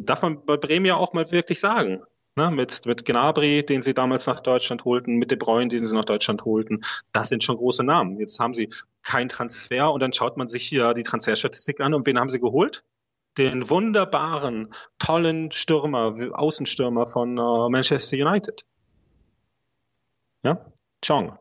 Darf 0.00 0.22
man 0.22 0.44
bei 0.44 0.56
Bremen 0.56 0.86
ja 0.86 0.96
auch 0.96 1.12
mal 1.12 1.30
wirklich 1.30 1.60
sagen. 1.60 2.02
Ne, 2.34 2.50
mit, 2.50 2.84
mit 2.86 3.04
Gnabry, 3.04 3.64
den 3.64 3.82
sie 3.82 3.94
damals 3.94 4.26
nach 4.26 4.40
Deutschland 4.40 4.84
holten, 4.84 5.16
mit 5.16 5.30
De 5.30 5.38
Bruyne, 5.38 5.68
den 5.68 5.84
sie 5.84 5.94
nach 5.94 6.04
Deutschland 6.04 6.44
holten. 6.44 6.84
Das 7.12 7.28
sind 7.28 7.42
schon 7.42 7.56
große 7.56 7.82
Namen. 7.84 8.18
Jetzt 8.18 8.38
haben 8.38 8.54
sie 8.54 8.68
keinen 9.02 9.28
Transfer 9.28 9.92
und 9.92 10.00
dann 10.00 10.12
schaut 10.12 10.36
man 10.36 10.46
sich 10.46 10.68
hier 10.68 10.94
die 10.94 11.02
Transferstatistik 11.02 11.80
an 11.80 11.94
und 11.94 12.06
wen 12.06 12.18
haben 12.18 12.28
sie 12.28 12.40
geholt? 12.40 12.84
Den 13.38 13.70
wunderbaren, 13.70 14.72
tollen 14.98 15.50
Stürmer, 15.52 16.14
Außenstürmer 16.32 17.06
von 17.06 17.38
uh, 17.38 17.68
Manchester 17.68 18.16
United. 18.16 18.64
Ja, 20.42 20.64
Chong. 21.04 21.38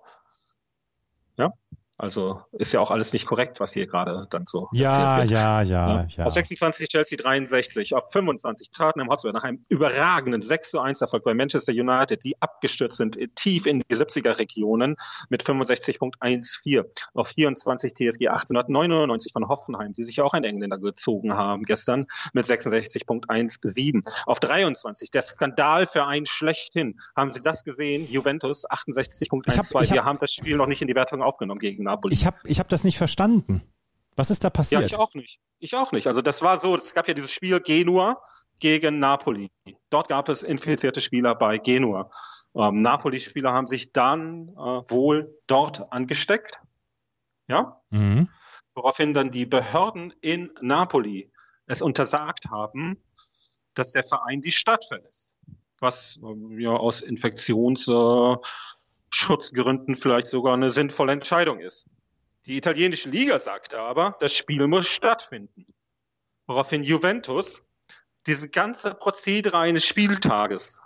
Also 1.99 2.41
ist 2.51 2.73
ja 2.73 2.79
auch 2.79 2.91
alles 2.91 3.11
nicht 3.11 3.25
korrekt, 3.25 3.59
was 3.59 3.73
hier 3.73 3.87
gerade 3.87 4.21
dann 4.29 4.45
so 4.45 4.69
ja, 4.71 5.17
wird. 5.17 5.31
Ja, 5.31 5.61
ja, 5.63 6.01
ja, 6.01 6.05
ja. 6.07 6.25
Auf 6.25 6.33
26 6.33 6.89
Chelsea 6.89 7.17
63, 7.17 7.95
auf 7.95 8.11
25 8.11 8.69
Tottenham 8.69 9.09
Hotspur 9.09 9.33
nach 9.33 9.43
einem 9.43 9.63
überragenden 9.67 10.41
6 10.41 10.71
zu 10.71 10.79
1 10.79 11.01
Erfolg 11.01 11.23
bei 11.23 11.33
Manchester 11.33 11.73
United, 11.73 12.23
die 12.23 12.39
abgestürzt 12.39 12.97
sind 12.97 13.17
tief 13.35 13.65
in 13.65 13.79
die 13.79 13.95
70er 13.95 14.37
Regionen 14.37 14.95
mit 15.29 15.43
65.14. 15.43 16.85
Auf 17.15 17.29
24 17.29 17.93
TSG 17.93 18.27
1899 18.27 19.33
von 19.33 19.47
Hoffenheim, 19.47 19.93
die 19.93 20.03
sich 20.03 20.17
ja 20.17 20.23
auch 20.23 20.33
ein 20.33 20.43
Engländer 20.43 20.77
gezogen 20.77 21.33
haben 21.33 21.63
gestern 21.63 22.05
mit 22.33 22.45
66.17. 22.45 24.07
Auf 24.27 24.39
23 24.39 25.09
der 25.09 25.23
Skandalverein 25.23 26.27
schlechthin. 26.27 26.99
Haben 27.15 27.31
Sie 27.31 27.41
das 27.41 27.63
gesehen? 27.63 28.07
Juventus 28.07 28.69
68.12. 28.69 29.93
Wir 29.93 30.05
haben 30.05 30.19
das 30.19 30.33
Spiel 30.33 30.57
noch 30.57 30.67
nicht 30.67 30.83
in 30.83 30.87
die 30.87 30.95
Wertung 30.95 31.23
aufgenommen 31.23 31.59
gegen 31.59 31.86
Napoli. 31.87 32.13
Ich 32.13 32.25
habe 32.25 32.37
ich 32.45 32.59
hab 32.59 32.69
das 32.69 32.83
nicht 32.83 32.97
verstanden. 32.97 33.61
Was 34.15 34.31
ist 34.31 34.43
da 34.43 34.49
passiert? 34.49 34.81
Ja, 34.81 34.85
ich 34.85 34.95
auch 34.95 35.13
nicht. 35.13 35.39
Ich 35.59 35.75
auch 35.75 35.91
nicht. 35.91 36.07
Also 36.07 36.21
das 36.21 36.41
war 36.41 36.57
so, 36.57 36.75
es 36.75 36.93
gab 36.93 37.07
ja 37.07 37.13
dieses 37.13 37.31
Spiel 37.31 37.59
Genua 37.59 38.21
gegen 38.59 38.99
Napoli. 38.99 39.51
Dort 39.89 40.09
gab 40.09 40.29
es 40.29 40.43
infizierte 40.43 41.01
Spieler 41.01 41.35
bei 41.35 41.57
Genua. 41.57 42.09
Ähm, 42.55 42.81
Napoli-Spieler 42.81 43.53
haben 43.53 43.67
sich 43.67 43.93
dann 43.93 44.49
äh, 44.49 44.55
wohl 44.55 45.39
dort 45.47 45.91
angesteckt. 45.91 46.59
Ja? 47.47 47.81
Mhm. 47.89 48.29
Woraufhin 48.73 49.13
dann 49.13 49.31
die 49.31 49.45
Behörden 49.45 50.13
in 50.21 50.51
Napoli 50.61 51.31
es 51.67 51.81
untersagt 51.81 52.49
haben, 52.49 52.97
dass 53.75 53.91
der 53.91 54.03
Verein 54.03 54.41
die 54.41 54.51
Stadt 54.51 54.85
verlässt. 54.85 55.35
Was 55.79 56.19
äh, 56.23 56.61
ja 56.61 56.71
aus 56.71 57.01
Infektions, 57.01 57.87
äh, 57.87 58.35
Schutzgründen 59.17 59.95
vielleicht 59.95 60.27
sogar 60.27 60.53
eine 60.53 60.69
sinnvolle 60.69 61.11
Entscheidung 61.11 61.59
ist. 61.59 61.89
Die 62.45 62.55
italienische 62.55 63.09
Liga 63.09 63.39
sagte 63.39 63.79
aber, 63.79 64.15
das 64.19 64.33
Spiel 64.35 64.67
muss 64.67 64.87
stattfinden. 64.87 65.65
Woraufhin 66.45 66.83
Juventus 66.83 67.63
diese 68.27 68.47
ganze 68.49 68.93
Prozedere 68.93 69.57
eines 69.57 69.85
Spieltages 69.85 70.83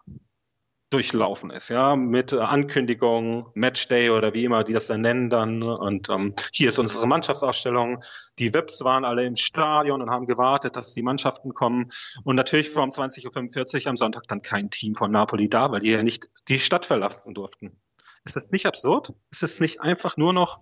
durchlaufen 0.91 1.51
ist, 1.51 1.69
ja, 1.69 1.95
mit 1.95 2.33
Ankündigung, 2.33 3.51
Matchday 3.53 4.09
oder 4.09 4.33
wie 4.33 4.45
immer 4.45 4.63
die 4.63 4.73
das 4.73 4.87
dann 4.87 5.01
nennen 5.01 5.29
dann. 5.29 5.61
Und 5.61 6.09
ähm, 6.09 6.33
hier 6.53 6.69
ist 6.69 6.79
unsere 6.79 7.07
Mannschaftsausstellung. 7.07 8.01
Die 8.39 8.53
Vips 8.53 8.83
waren 8.83 9.03
alle 9.03 9.25
im 9.25 9.35
Stadion 9.35 10.01
und 10.01 10.09
haben 10.09 10.25
gewartet, 10.25 10.77
dass 10.77 10.93
die 10.93 11.03
Mannschaften 11.03 11.53
kommen. 11.53 11.89
Und 12.23 12.37
natürlich 12.37 12.69
vor 12.69 12.83
um 12.83 12.89
20.45 12.89 13.81
Uhr 13.81 13.87
am 13.87 13.95
Sonntag 13.97 14.27
dann 14.29 14.41
kein 14.41 14.69
Team 14.69 14.95
von 14.95 15.11
Napoli 15.11 15.49
da, 15.49 15.71
weil 15.71 15.81
die 15.81 15.91
ja 15.91 16.01
nicht 16.01 16.29
die 16.47 16.59
Stadt 16.59 16.85
verlassen 16.85 17.33
durften. 17.33 17.79
Ist 18.25 18.35
das 18.35 18.51
nicht 18.51 18.65
absurd? 18.65 19.13
Ist 19.31 19.43
es 19.43 19.59
nicht 19.59 19.81
einfach 19.81 20.17
nur 20.17 20.33
noch, 20.33 20.59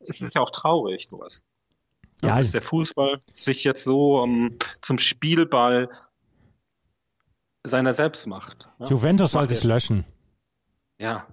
es 0.00 0.20
ist 0.20 0.34
ja 0.34 0.42
auch 0.42 0.50
traurig, 0.50 1.08
sowas. 1.08 1.44
Ja, 2.22 2.36
dass 2.38 2.50
der 2.50 2.62
Fußball 2.62 3.22
sich 3.32 3.64
jetzt 3.64 3.84
so 3.84 4.20
um, 4.20 4.46
ähm, 4.46 4.58
zum 4.80 4.98
Spielball 4.98 5.88
seiner 7.64 7.94
selbst 7.94 8.26
macht. 8.26 8.68
Ja? 8.78 8.86
Juventus 8.86 9.32
soll 9.32 9.48
sich 9.48 9.62
löschen. 9.64 10.04
Ja, 10.98 11.26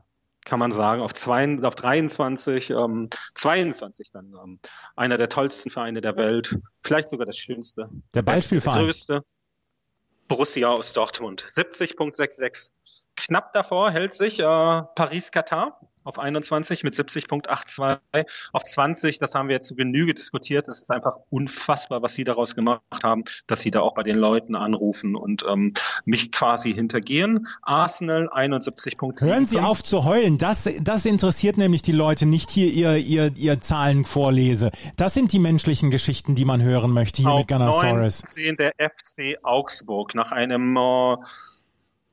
kann 0.45 0.59
man 0.59 0.71
sagen, 0.71 1.01
auf, 1.01 1.13
zwei, 1.13 1.57
auf 1.63 1.75
23, 1.75 2.69
ähm, 2.69 3.09
22 3.33 4.11
dann 4.11 4.33
ähm, 4.41 4.59
einer 4.95 5.17
der 5.17 5.27
tollsten 5.27 5.71
Vereine 5.71 6.01
der 6.01 6.15
Welt, 6.17 6.57
vielleicht 6.81 7.09
sogar 7.09 7.25
das 7.25 7.37
schönste. 7.37 7.89
Der 8.13 8.21
Beispielverein. 8.21 8.77
Der 8.77 8.85
größte. 8.85 9.25
Borussia 10.27 10.69
aus 10.69 10.93
Dortmund. 10.93 11.47
70.66 11.49 12.71
Knapp 13.15 13.53
davor 13.53 13.91
hält 13.91 14.13
sich 14.13 14.39
äh, 14.39 14.43
Paris-Katar 14.43 15.79
auf 16.05 16.19
21 16.19 16.84
mit 16.84 16.93
70.82 16.93 18.25
auf 18.53 18.63
20. 18.63 19.19
Das 19.19 19.34
haben 19.34 19.50
wir 19.50 19.55
jetzt 19.55 19.67
zu 19.67 19.75
Genüge 19.75 20.13
diskutiert. 20.13 20.67
Das 20.67 20.77
ist 20.77 20.91
einfach 20.91 21.17
unfassbar, 21.29 22.01
was 22.01 22.13
sie 22.13 22.24
daraus 22.24 22.55
gemacht 22.55 23.03
haben, 23.03 23.24
dass 23.48 23.62
sie 23.62 23.72
da 23.72 23.81
auch 23.81 23.95
bei 23.95 24.03
den 24.03 24.15
Leuten 24.15 24.55
anrufen 24.55 25.15
und 25.15 25.43
ähm, 25.50 25.74
mich 26.05 26.31
quasi 26.31 26.74
hintergehen. 26.74 27.48
Arsenal 27.63 28.29
71. 28.31 28.98
Hören 29.19 29.45
Sie 29.45 29.60
auf 29.60 29.84
zu 29.84 30.05
heulen. 30.05 30.38
Das, 30.38 30.69
das 30.81 31.05
interessiert 31.05 31.57
nämlich 31.57 31.81
die 31.81 31.91
Leute 31.91 32.25
nicht 32.25 32.51
hier 32.51 32.67
ihr, 32.67 32.98
ihr, 32.98 33.31
ihr 33.36 33.60
Zahlen 33.60 34.05
vorlese. 34.05 34.72
Das 34.95 35.15
sind 35.15 35.31
die 35.31 35.39
menschlichen 35.39 35.89
Geschichten, 35.89 36.36
die 36.36 36.45
man 36.45 36.62
hören 36.62 36.91
möchte 36.91 37.24
hier 37.24 37.31
auf 37.31 37.39
mit 37.39 37.48
Gunnosaurus. 37.48 38.24
19 38.24 38.57
der 38.57 38.74
FC 38.77 39.43
Augsburg 39.43 40.13
nach 40.13 40.31
einem 40.31 40.77
äh, 40.77 41.15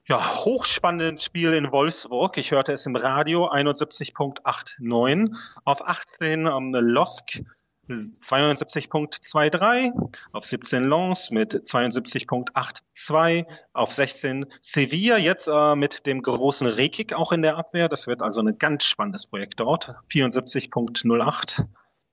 ja, 0.07 0.45
hochspannenden 0.45 1.19
Spiel 1.19 1.53
in 1.53 1.71
Wolfsburg. 1.71 2.37
Ich 2.37 2.51
hörte 2.51 2.73
es 2.73 2.87
im 2.87 2.97
Radio 2.97 3.49
71.89. 3.51 5.37
Auf 5.65 5.87
18 5.87 6.47
ähm, 6.47 6.75
Losk 6.75 7.43
72.23, 7.89 9.93
auf 10.33 10.45
17 10.45 10.89
Lens 10.89 11.31
mit 11.31 11.55
72.82, 11.55 13.47
auf 13.73 13.93
16 13.93 14.47
Sevilla 14.61 15.19
jetzt 15.19 15.49
äh, 15.49 15.75
mit 15.75 16.07
dem 16.07 16.23
großen 16.23 16.69
Rekik 16.69 17.13
auch 17.13 17.33
in 17.33 17.43
der 17.43 17.57
Abwehr. 17.57 17.89
Das 17.89 18.07
wird 18.07 18.23
also 18.23 18.41
ein 18.41 18.57
ganz 18.59 18.85
spannendes 18.85 19.27
Projekt 19.27 19.59
dort. 19.61 19.97
74.08. 20.11 21.67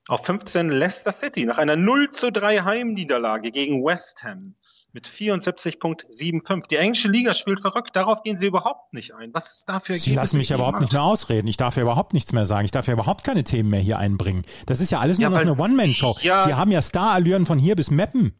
Auf 0.08 0.26
15 0.26 0.70
Leicester 0.70 1.12
City 1.12 1.44
nach 1.44 1.58
einer 1.58 1.76
0 1.76 2.10
zu 2.10 2.32
3 2.32 2.62
Heimniederlage 2.62 3.52
gegen 3.52 3.84
West 3.84 4.24
Ham 4.24 4.56
mit 4.92 5.06
74.75. 5.06 6.68
Die 6.68 6.76
englische 6.76 7.08
Liga 7.08 7.32
spielt 7.32 7.60
verrückt, 7.60 7.94
darauf 7.94 8.22
gehen 8.22 8.38
Sie 8.38 8.46
überhaupt 8.46 8.92
nicht 8.92 9.14
ein. 9.14 9.32
Was 9.32 9.48
ist 9.48 9.68
dafür? 9.68 9.96
Sie 9.96 10.14
lassen 10.14 10.38
mich 10.38 10.50
überhaupt 10.50 10.80
nicht 10.80 10.92
mehr 10.92 11.02
ausreden. 11.02 11.46
Ich 11.46 11.56
darf 11.56 11.76
ja 11.76 11.82
überhaupt 11.82 12.14
nichts 12.14 12.32
mehr 12.32 12.46
sagen. 12.46 12.64
Ich 12.64 12.70
darf 12.70 12.86
ja 12.86 12.94
überhaupt 12.94 13.24
keine 13.24 13.44
Themen 13.44 13.70
mehr 13.70 13.80
hier 13.80 13.98
einbringen. 13.98 14.44
Das 14.66 14.80
ist 14.80 14.90
ja 14.90 15.00
alles 15.00 15.18
nur 15.18 15.24
ja, 15.24 15.30
noch 15.30 15.38
eine 15.38 15.56
One-Man-Show. 15.56 16.16
Ja, 16.22 16.38
Sie 16.38 16.54
haben 16.54 16.70
ja 16.70 16.82
Star-Allüren 16.82 17.46
von 17.46 17.58
hier 17.58 17.76
bis 17.76 17.90
Meppen. 17.90 18.34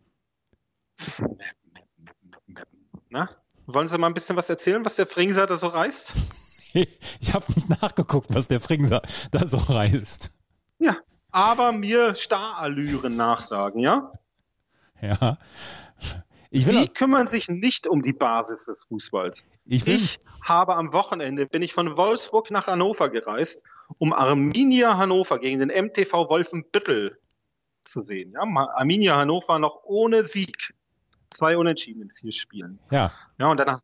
Na, 3.11 3.29
wollen 3.67 3.89
Sie 3.89 3.99
mal 3.99 4.09
ein 4.09 4.15
bisschen 4.15 4.37
was 4.37 4.51
erzählen, 4.51 4.85
was 4.85 4.97
der 4.97 5.07
Fringser 5.07 5.47
da 5.47 5.57
so 5.57 5.69
reißt? 5.69 6.15
ich 6.73 7.35
habe 7.35 7.45
nicht 7.55 7.69
nachgeguckt, 7.69 8.33
was 8.35 8.49
der 8.49 8.61
Fringser 8.61 9.03
da 9.31 9.47
so 9.47 9.57
reißt. 9.57 10.31
Ja, 10.79 10.97
aber 11.31 11.73
mir 11.73 12.15
Star-Allüren 12.15 13.17
nachsagen, 13.17 13.81
ja? 13.81 14.13
Ja. 15.01 15.39
Sie 16.53 16.89
kümmern 16.89 17.27
sich 17.27 17.49
nicht 17.49 17.87
um 17.87 18.03
die 18.03 18.13
Basis 18.13 18.67
des 18.67 18.85
Fußballs. 18.85 19.47
Ich, 19.67 19.87
ich, 19.87 20.19
habe 20.43 20.75
am 20.75 20.93
Wochenende, 20.93 21.47
bin 21.47 21.63
ich 21.63 21.73
von 21.73 21.97
Wolfsburg 21.97 22.51
nach 22.51 22.67
Hannover 22.67 23.09
gereist, 23.09 23.63
um 23.99 24.13
Arminia 24.13 24.97
Hannover 24.97 25.39
gegen 25.39 25.61
den 25.61 25.69
MTV 25.69 26.29
Wolfenbüttel 26.29 27.19
zu 27.83 28.03
sehen. 28.03 28.33
Ja, 28.33 28.43
Arminia 28.43 29.17
Hannover 29.17 29.59
noch 29.59 29.85
ohne 29.85 30.25
Sieg. 30.25 30.75
Zwei 31.31 31.57
Unentschieden 31.57 32.03
in 32.03 32.11
vier 32.11 32.33
Spielen. 32.33 32.81
Ja. 32.91 33.13
Ja, 33.39 33.51
und 33.51 33.61
dann 33.61 33.79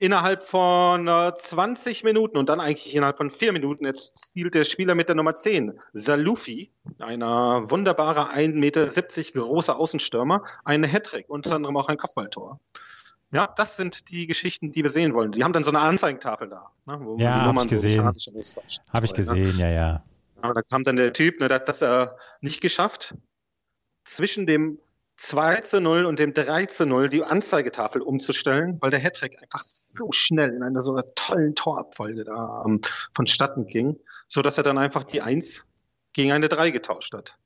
innerhalb 0.00 0.42
von 0.42 1.06
äh, 1.06 1.32
20 1.34 2.04
Minuten 2.04 2.38
und 2.38 2.48
dann 2.48 2.58
eigentlich 2.58 2.94
innerhalb 2.96 3.16
von 3.16 3.30
vier 3.30 3.52
Minuten 3.52 3.84
erzielt 3.84 4.54
der 4.54 4.64
Spieler 4.64 4.94
mit 4.94 5.08
der 5.08 5.14
Nummer 5.14 5.34
10, 5.34 5.78
Salufi, 5.92 6.72
einer 6.98 7.70
wunderbare 7.70 8.32
1,70 8.32 8.54
Meter 8.54 8.86
große 8.86 9.76
Außenstürmer, 9.76 10.42
einen 10.64 10.84
Hattrick, 10.84 11.28
unter 11.28 11.52
anderem 11.52 11.76
auch 11.76 11.88
ein 11.88 11.98
Kopfballtor. 11.98 12.58
Ja, 13.30 13.46
das 13.56 13.76
sind 13.76 14.10
die 14.10 14.26
Geschichten, 14.26 14.72
die 14.72 14.82
wir 14.82 14.90
sehen 14.90 15.14
wollen. 15.14 15.32
Die 15.32 15.44
haben 15.44 15.52
dann 15.52 15.62
so 15.62 15.70
eine 15.70 15.80
Anzeigentafel 15.80 16.48
da. 16.48 16.70
Ne, 16.86 16.98
wo 17.00 17.16
ja, 17.18 17.44
habe 17.44 17.60
ich 17.60 17.68
gesehen. 17.68 18.04
Habe 18.04 19.06
ich 19.06 19.14
gesehen, 19.14 19.58
ja, 19.58 19.68
ja. 19.68 20.02
Aber 20.40 20.54
da 20.54 20.62
kam 20.62 20.82
dann 20.82 20.96
der 20.96 21.12
Typ, 21.12 21.40
ne, 21.40 21.46
der 21.48 21.56
hat 21.56 21.68
das 21.68 21.82
äh, 21.82 22.08
nicht 22.40 22.62
geschafft, 22.62 23.14
zwischen 24.04 24.46
dem 24.46 24.78
2 25.20 25.60
zu 25.60 25.80
0 25.82 26.06
und 26.06 26.18
dem 26.18 26.32
3 26.32 26.64
zu 26.64 26.86
0 26.86 27.10
die 27.10 27.22
Anzeigetafel 27.22 28.00
umzustellen, 28.00 28.78
weil 28.80 28.90
der 28.90 29.00
Hattrick 29.00 29.40
einfach 29.40 29.60
so 29.60 30.12
schnell 30.12 30.54
in 30.54 30.62
einer 30.62 30.80
so 30.80 30.92
einer 30.94 31.04
tollen 31.14 31.54
Torabfolge 31.54 32.24
da 32.24 32.64
ähm, 32.66 32.80
vonstatten 33.14 33.66
ging, 33.66 33.98
so 34.26 34.40
dass 34.40 34.56
er 34.56 34.64
dann 34.64 34.78
einfach 34.78 35.04
die 35.04 35.20
1 35.20 35.66
gegen 36.14 36.32
eine 36.32 36.48
3 36.48 36.70
getauscht 36.70 37.12
hat. 37.12 37.36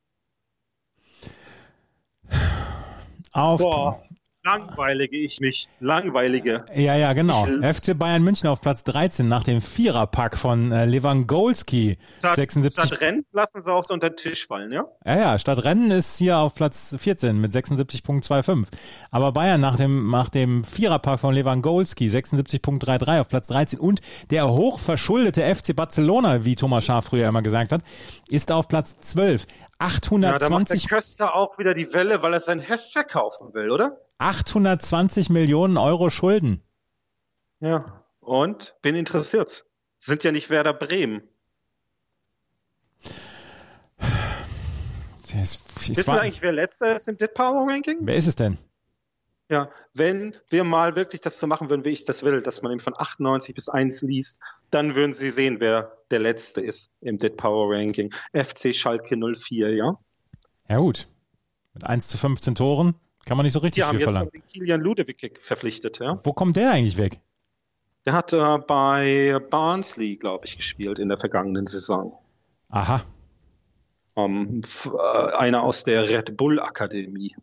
Auf, 3.33 3.61
Boah. 3.61 4.04
Langweilige 4.44 5.16
ich 5.16 5.40
mich. 5.40 5.68
Langweilige. 5.80 6.66
Ja, 6.74 6.94
ja, 6.94 7.14
genau. 7.14 7.46
FC 7.46 7.98
Bayern 7.98 8.22
München 8.22 8.50
auf 8.50 8.60
Platz 8.60 8.84
13 8.84 9.26
nach 9.26 9.42
dem 9.42 9.62
Viererpack 9.62 10.36
von 10.36 10.70
äh, 10.70 10.84
Lewandowski. 10.84 11.96
Statt, 12.18 12.34
76. 12.34 12.84
Statt 12.84 13.00
Rennen 13.00 13.24
lassen 13.32 13.62
sie 13.62 13.72
auch 13.72 13.84
so 13.84 13.94
unter 13.94 14.10
den 14.10 14.16
Tisch 14.16 14.46
fallen, 14.46 14.70
ja? 14.70 14.84
Ja, 15.06 15.16
ja. 15.16 15.38
Statt 15.38 15.64
Rennen 15.64 15.90
ist 15.90 16.18
hier 16.18 16.36
auf 16.36 16.54
Platz 16.54 16.94
14 16.98 17.40
mit 17.40 17.52
76.25. 17.52 18.66
Aber 19.10 19.32
Bayern 19.32 19.62
nach 19.62 19.76
dem, 19.76 20.10
nach 20.10 20.28
dem 20.28 20.62
Viererpack 20.62 21.20
von 21.20 21.32
Lewandowski 21.32 22.08
76.33 22.08 23.20
auf 23.20 23.28
Platz 23.28 23.48
13 23.48 23.78
und 23.80 24.02
der 24.28 24.50
hochverschuldete 24.50 25.42
FC 25.42 25.74
Barcelona, 25.74 26.44
wie 26.44 26.54
Thomas 26.54 26.84
Schaaf 26.84 27.06
früher 27.06 27.28
immer 27.28 27.40
gesagt 27.40 27.72
hat, 27.72 27.80
ist 28.28 28.52
auf 28.52 28.68
Platz 28.68 28.98
12. 28.98 29.46
820. 29.78 30.22
Ja, 30.22 30.38
da 30.38 30.54
macht 30.54 30.70
der 30.70 30.78
Köster 30.78 31.34
auch 31.34 31.58
wieder 31.58 31.74
die 31.74 31.92
Welle, 31.92 32.22
weil 32.22 32.32
er 32.32 32.40
sein 32.40 32.60
Heft 32.60 32.92
verkaufen 32.92 33.52
will, 33.54 33.70
oder? 33.70 33.98
820 34.18 35.30
Millionen 35.30 35.76
Euro 35.76 36.11
Schulden. 36.11 36.62
Ja, 37.61 38.04
und 38.21 38.75
bin 38.83 38.94
interessiert. 38.94 39.64
Sind 39.99 40.25
ja 40.25 40.33
nicht 40.33 40.50
Werder 40.50 40.75
Bremen. 40.75 41.23
Das, 45.33 45.62
das 45.75 45.88
Wissen 45.88 46.12
wir 46.12 46.21
eigentlich, 46.21 46.42
wer 46.42 46.52
letzter 46.52 46.94
ist 46.94 47.09
im 47.09 47.16
Dead 47.16 47.33
Power 47.33 47.66
Ranking? 47.66 47.99
Wer 48.02 48.16
ist 48.16 48.26
es 48.26 48.37
denn? 48.37 48.59
Ja, 49.49 49.71
wenn 49.92 50.37
wir 50.49 50.64
mal 50.64 50.97
wirklich 50.97 51.21
das 51.21 51.38
so 51.38 51.47
machen 51.47 51.68
würden, 51.68 51.85
wie 51.85 51.90
ich 51.90 52.04
das 52.04 52.23
will, 52.23 52.40
dass 52.40 52.62
man 52.62 52.73
eben 52.73 52.80
von 52.80 52.94
98 52.97 53.54
bis 53.54 53.68
1 53.68 54.02
liest, 54.02 54.40
dann 54.71 54.94
würden 54.94 55.12
Sie 55.12 55.30
sehen, 55.30 55.61
wer 55.61 55.99
der 56.11 56.21
Letzte 56.21 56.61
ist 56.61 56.90
im 57.00 57.18
Dead 57.18 57.37
Power 57.37 57.75
Ranking. 57.75 58.12
FC 58.33 58.75
Schalke 58.75 59.16
04, 59.16 59.75
ja? 59.75 59.99
Ja 60.68 60.78
gut. 60.78 61.09
Mit 61.75 61.85
1 61.85 62.09
zu 62.09 62.16
15 62.16 62.54
Toren 62.54 62.94
kann 63.25 63.37
man 63.37 63.45
nicht 63.45 63.52
so 63.52 63.61
richtig 63.61 63.85
Die 63.85 63.90
viel 63.90 64.00
verlangen. 64.00 64.28
Haben 64.28 64.38
jetzt 64.38 64.52
Kilian 64.52 64.81
Ludewig 64.81 65.38
verpflichtet, 65.40 65.99
ja? 65.99 66.19
Wo 66.25 66.33
kommt 66.33 66.57
der 66.57 66.73
eigentlich 66.73 66.97
weg? 66.97 67.21
Der 68.04 68.12
hat 68.12 68.33
äh, 68.33 68.59
bei 68.59 69.40
Barnsley, 69.50 70.16
glaube 70.16 70.45
ich, 70.47 70.57
gespielt 70.57 70.99
in 70.99 71.09
der 71.09 71.16
vergangenen 71.16 71.66
Saison. 71.66 72.19
Aha. 72.71 73.02
Um, 74.14 74.61
äh, 74.85 75.33
einer 75.37 75.62
aus 75.62 75.85
der 75.85 76.09
Red 76.09 76.37
Bull 76.37 76.61
Akademie. 76.61 77.35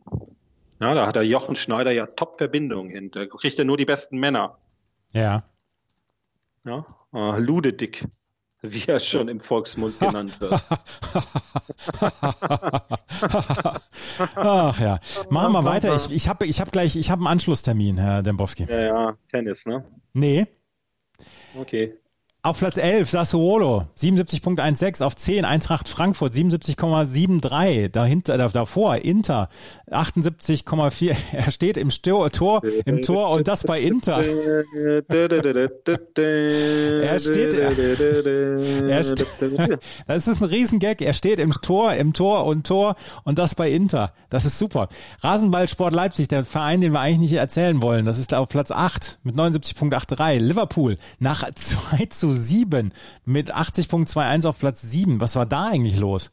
Ja, 0.80 0.94
da 0.94 1.08
hat 1.08 1.16
der 1.16 1.24
Jochen 1.24 1.56
Schneider 1.56 1.92
ja 1.92 2.06
Top-Verbindungen 2.06 2.92
hin. 2.92 3.12
Da 3.12 3.26
kriegt 3.26 3.60
er 3.60 3.66
nur 3.66 3.78
die 3.78 3.86
besten 3.86 4.20
Männer. 4.20 4.58
Ja. 5.14 5.44
Ja, 6.64 6.86
äh, 7.14 7.40
Ludedick, 7.40 8.06
wie 8.62 8.84
er 8.88 9.00
schon 9.00 9.28
im 9.28 9.40
Volksmund 9.40 10.00
genannt 10.00 10.40
wird. 10.40 10.64
Ach 14.36 14.80
ja. 14.80 15.00
Machen 15.30 15.54
wir 15.54 15.66
weiter. 15.66 15.96
Ich, 15.96 16.12
ich 16.12 16.28
habe 16.30 16.46
ich 16.46 16.62
hab 16.62 16.72
gleich, 16.72 16.96
ich 16.96 17.10
habe 17.10 17.22
einen 17.22 17.28
Anschlusstermin, 17.28 17.98
Herr 17.98 18.22
Dembowski. 18.22 18.66
Ja, 18.70 18.80
ja, 18.80 19.18
Tennis, 19.30 19.66
ne? 19.66 19.84
Nee. 20.14 20.46
Okay. 21.56 21.98
Auf 22.44 22.58
Platz 22.58 22.78
11 22.78 23.08
Sassuolo 23.08 23.86
77.16 24.00 25.04
auf 25.04 25.16
10 25.16 25.46
Eintracht 25.46 25.88
Frankfurt 25.88 26.34
77,73 26.34 27.90
dahinter 27.90 28.36
davor 28.50 28.96
Inter 28.96 29.48
78,4 29.92 31.16
er 31.34 31.52
steht 31.52 31.78
im 31.78 31.92
Tor, 31.92 32.32
Tor 32.32 32.64
im 32.86 33.04
Tor 33.04 33.30
und 33.30 33.48
das 33.48 33.64
bei 33.64 33.80
Inter. 33.80 34.26
Er 34.26 34.64
steht 37.20 37.54
er 37.54 37.72
steht 39.04 39.28
das 40.08 40.28
ist 40.28 40.42
ein 40.42 40.46
Riesengag 40.46 41.00
er 41.02 41.14
steht 41.14 41.38
im 41.38 41.52
Tor 41.52 41.94
im 41.94 42.14
Tor 42.14 42.46
und 42.48 42.66
Tor 42.66 42.96
und 43.24 43.38
das 43.38 43.54
bei 43.54 43.70
Inter. 43.70 44.14
Das 44.32 44.46
ist 44.46 44.58
super. 44.58 44.90
Rasenballsport 45.22 45.94
Leipzig 45.94 46.28
der 46.28 46.44
Verein 46.44 46.82
den 46.82 46.94
wir 46.94 47.02
eigentlich 47.02 47.30
nicht 47.30 47.40
erzählen 47.40 47.84
wollen 47.84 48.06
das 48.06 48.18
ist 48.18 48.34
auf 48.34 48.50
Platz 48.50 48.72
8 48.72 49.20
mit 49.22 49.36
79.83 49.36 50.40
Liverpool. 50.40 50.98
Nach 51.20 51.48
2 51.54 52.06
zu 52.08 52.31
7 52.34 52.94
mit 53.26 53.54
80.21 53.54 54.48
auf 54.48 54.60
Platz 54.60 54.82
7. 54.82 55.20
Was 55.22 55.36
war 55.36 55.46
da 55.46 55.68
eigentlich 55.68 56.00
los? 56.00 56.32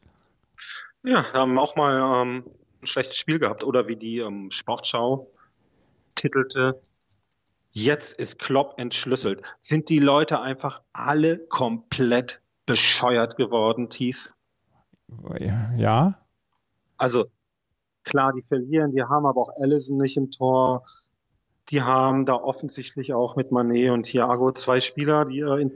Ja, 1.02 1.32
haben 1.32 1.58
auch 1.58 1.76
mal 1.76 2.22
ähm, 2.22 2.44
ein 2.82 2.86
schlechtes 2.86 3.16
Spiel 3.16 3.38
gehabt. 3.38 3.64
Oder 3.64 3.88
wie 3.88 3.96
die 3.96 4.18
ähm, 4.18 4.50
Sportschau 4.50 5.30
titelte, 6.14 6.80
jetzt 7.70 8.18
ist 8.18 8.38
Klopp 8.38 8.78
entschlüsselt. 8.78 9.42
Sind 9.60 9.88
die 9.88 10.00
Leute 10.00 10.40
einfach 10.40 10.82
alle 10.92 11.38
komplett 11.38 12.42
bescheuert 12.66 13.36
geworden, 13.36 13.88
Thies? 13.88 14.34
Ja. 15.76 16.18
Also, 16.96 17.26
klar, 18.02 18.32
die 18.32 18.42
verlieren, 18.42 18.92
die 18.92 19.02
haben 19.02 19.26
aber 19.26 19.40
auch 19.40 19.52
Allison 19.60 19.96
nicht 19.98 20.16
im 20.16 20.30
Tor. 20.30 20.82
Die 21.70 21.82
haben 21.82 22.24
da 22.24 22.34
offensichtlich 22.34 23.12
auch 23.12 23.36
mit 23.36 23.52
Manet 23.52 23.90
und 23.90 24.04
Thiago 24.04 24.52
zwei 24.52 24.80
Spieler, 24.80 25.24
die 25.24 25.40
äh, 25.40 25.70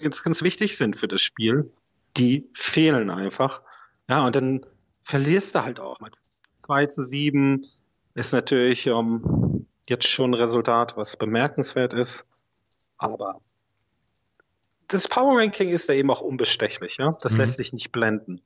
ganz, 0.00 0.22
ganz 0.22 0.42
wichtig 0.42 0.76
sind 0.76 0.96
für 0.96 1.08
das 1.08 1.22
Spiel. 1.22 1.72
Die 2.16 2.48
fehlen 2.54 3.10
einfach. 3.10 3.62
Ja, 4.08 4.24
und 4.26 4.36
dann 4.36 4.66
verlierst 5.00 5.54
du 5.54 5.64
halt 5.64 5.80
auch. 5.80 6.00
Mit 6.00 6.14
2 6.48 6.86
zu 6.86 7.04
7 7.04 7.60
ist 8.14 8.32
natürlich 8.32 8.86
ähm, 8.86 9.66
jetzt 9.88 10.08
schon 10.08 10.30
ein 10.30 10.34
Resultat, 10.34 10.96
was 10.96 11.16
bemerkenswert 11.16 11.94
ist. 11.94 12.26
Aber 12.96 13.40
das 14.88 15.08
Power 15.08 15.38
Ranking 15.38 15.70
ist 15.70 15.88
da 15.88 15.92
eben 15.92 16.10
auch 16.10 16.20
unbestechlich. 16.20 16.96
Ja? 16.98 17.16
Das 17.20 17.32
mhm. 17.32 17.40
lässt 17.40 17.56
sich 17.56 17.72
nicht 17.72 17.92
blenden. 17.92 18.40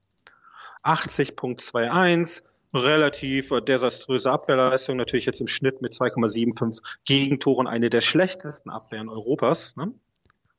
80.21, 0.84 2.42
relativ 2.74 3.50
äh, 3.50 3.60
desaströse 3.60 4.30
Abwehrleistung, 4.30 4.96
natürlich 4.96 5.26
jetzt 5.26 5.40
im 5.40 5.48
Schnitt 5.48 5.82
mit 5.82 5.92
2,75 5.92 6.82
Gegentoren 7.06 7.66
eine 7.66 7.90
der 7.90 8.00
schlechtesten 8.00 8.70
Abwehren 8.70 9.08
Europas. 9.08 9.76
Ne? 9.76 9.92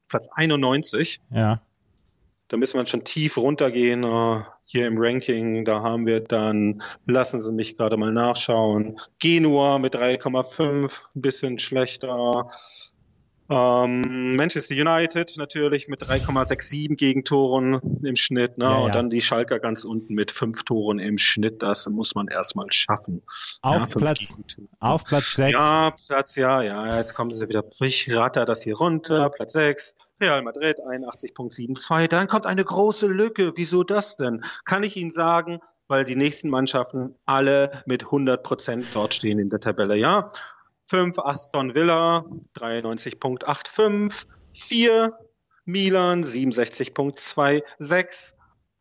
Platz 0.09 0.29
91. 0.33 1.21
Ja. 1.29 1.61
Da 2.47 2.57
müssen 2.57 2.79
wir 2.79 2.85
schon 2.87 3.03
tief 3.03 3.37
runtergehen 3.37 4.03
äh, 4.03 4.41
hier 4.65 4.87
im 4.87 4.97
Ranking. 4.97 5.65
Da 5.65 5.81
haben 5.81 6.07
wir 6.07 6.19
dann, 6.19 6.81
lassen 7.05 7.39
Sie 7.39 7.51
mich 7.51 7.77
gerade 7.77 7.95
mal 7.95 8.11
nachschauen, 8.11 8.99
Genua 9.19 9.77
mit 9.77 9.95
3,5, 9.95 10.91
ein 11.15 11.21
bisschen 11.21 11.59
schlechter. 11.59 12.49
Ähm, 13.49 14.35
Manchester 14.35 14.75
United 14.75 15.35
natürlich 15.37 15.87
mit 15.87 16.03
3,67 16.03 16.95
Gegentoren 16.95 17.81
im 18.03 18.15
Schnitt, 18.15 18.57
ne? 18.57 18.65
Ja, 18.65 18.71
ja. 18.71 18.77
Und 18.77 18.95
dann 18.95 19.09
die 19.09 19.21
Schalker 19.21 19.59
ganz 19.59 19.85
unten 19.85 20.13
mit 20.13 20.31
fünf 20.31 20.63
Toren 20.63 20.99
im 20.99 21.17
Schnitt. 21.17 21.63
Das 21.63 21.89
muss 21.89 22.13
man 22.13 22.27
erstmal 22.27 22.67
schaffen. 22.71 23.23
Auf 23.61 23.95
ja, 23.95 23.99
Platz, 23.99 24.37
auf 24.79 25.03
Platz 25.03 25.33
6. 25.35 25.53
Ja, 25.53 25.95
Platz, 26.07 26.35
ja, 26.35 26.61
ja. 26.61 26.97
Jetzt 26.97 27.15
kommen 27.15 27.31
sie 27.31 27.49
wieder. 27.49 27.63
Ich 27.79 28.15
ratter 28.15 28.45
das 28.45 28.61
hier 28.61 28.77
runter. 28.77 29.29
Platz 29.29 29.53
6. 29.53 29.95
Real 30.21 30.41
Madrid 30.43 30.79
81.72. 30.79 32.07
Dann 32.07 32.27
kommt 32.27 32.45
eine 32.45 32.63
große 32.63 33.07
Lücke. 33.07 33.53
Wieso 33.55 33.83
das 33.83 34.17
denn? 34.17 34.43
Kann 34.65 34.83
ich 34.83 34.97
Ihnen 34.97 35.11
sagen, 35.11 35.59
weil 35.87 36.05
die 36.05 36.15
nächsten 36.15 36.49
Mannschaften 36.49 37.15
alle 37.25 37.71
mit 37.85 38.05
100 38.05 38.43
Prozent 38.43 38.85
dort 38.93 39.13
stehen 39.13 39.39
in 39.39 39.49
der 39.49 39.59
Tabelle, 39.59 39.95
ja? 39.95 40.31
5 40.89 41.19
Aston 41.19 41.75
Villa 41.75 42.25
93.85, 42.57 44.25
4 44.53 45.13
Milan 45.65 46.23
67.26, 46.23 48.33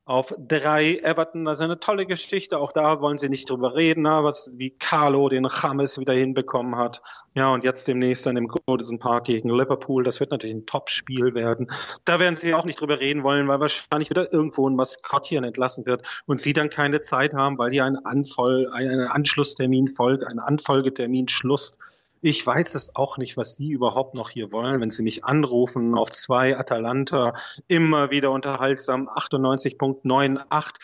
auf 0.06 0.34
3 0.38 1.00
Everton, 1.02 1.46
ist 1.48 1.60
eine 1.60 1.80
tolle 1.80 2.06
Geschichte, 2.06 2.56
auch 2.56 2.72
da 2.72 3.02
wollen 3.02 3.18
sie 3.18 3.28
nicht 3.28 3.50
drüber 3.50 3.74
reden, 3.74 4.04
was 4.04 4.54
wie 4.56 4.70
Carlo 4.70 5.28
den 5.28 5.46
James 5.50 5.98
wieder 5.98 6.14
hinbekommen 6.14 6.76
hat. 6.76 7.02
Ja, 7.34 7.52
und 7.52 7.62
jetzt 7.62 7.86
demnächst 7.88 8.24
dann 8.24 8.38
im 8.38 8.48
Goodison 8.48 8.98
Park 8.98 9.24
gegen 9.24 9.50
Liverpool, 9.50 10.02
das 10.02 10.18
wird 10.18 10.30
natürlich 10.30 10.56
ein 10.56 10.64
Top-Spiel 10.64 11.34
werden. 11.34 11.66
Da 12.06 12.18
werden 12.18 12.36
sie 12.36 12.54
auch 12.54 12.64
nicht 12.64 12.80
drüber 12.80 13.00
reden 13.00 13.22
wollen, 13.22 13.48
weil 13.48 13.60
wahrscheinlich 13.60 14.08
wieder 14.08 14.32
irgendwo 14.32 14.66
ein 14.66 14.76
Maskottchen 14.76 15.44
entlassen 15.44 15.84
wird 15.84 16.22
und 16.24 16.40
sie 16.40 16.54
dann 16.54 16.70
keine 16.70 17.02
Zeit 17.02 17.34
haben, 17.34 17.58
weil 17.58 17.70
hier 17.70 17.84
ein, 17.84 18.02
Anvoll, 18.02 18.70
ein 18.72 19.00
Anschlusstermin 19.00 19.88
folgt, 19.88 20.26
ein 20.26 20.38
Anfolgetermin 20.38 21.28
Schluss 21.28 21.76
Ich 22.20 22.44
weiß 22.44 22.74
es 22.74 22.96
auch 22.96 23.16
nicht, 23.16 23.36
was 23.36 23.54
Sie 23.56 23.70
überhaupt 23.70 24.14
noch 24.14 24.30
hier 24.30 24.50
wollen, 24.50 24.80
wenn 24.80 24.90
Sie 24.90 25.02
mich 25.02 25.24
anrufen 25.24 25.94
auf 25.94 26.10
zwei 26.10 26.56
Atalanta, 26.56 27.34
immer 27.68 28.10
wieder 28.10 28.32
unterhaltsam, 28.32 29.08
98.98. 29.08 30.74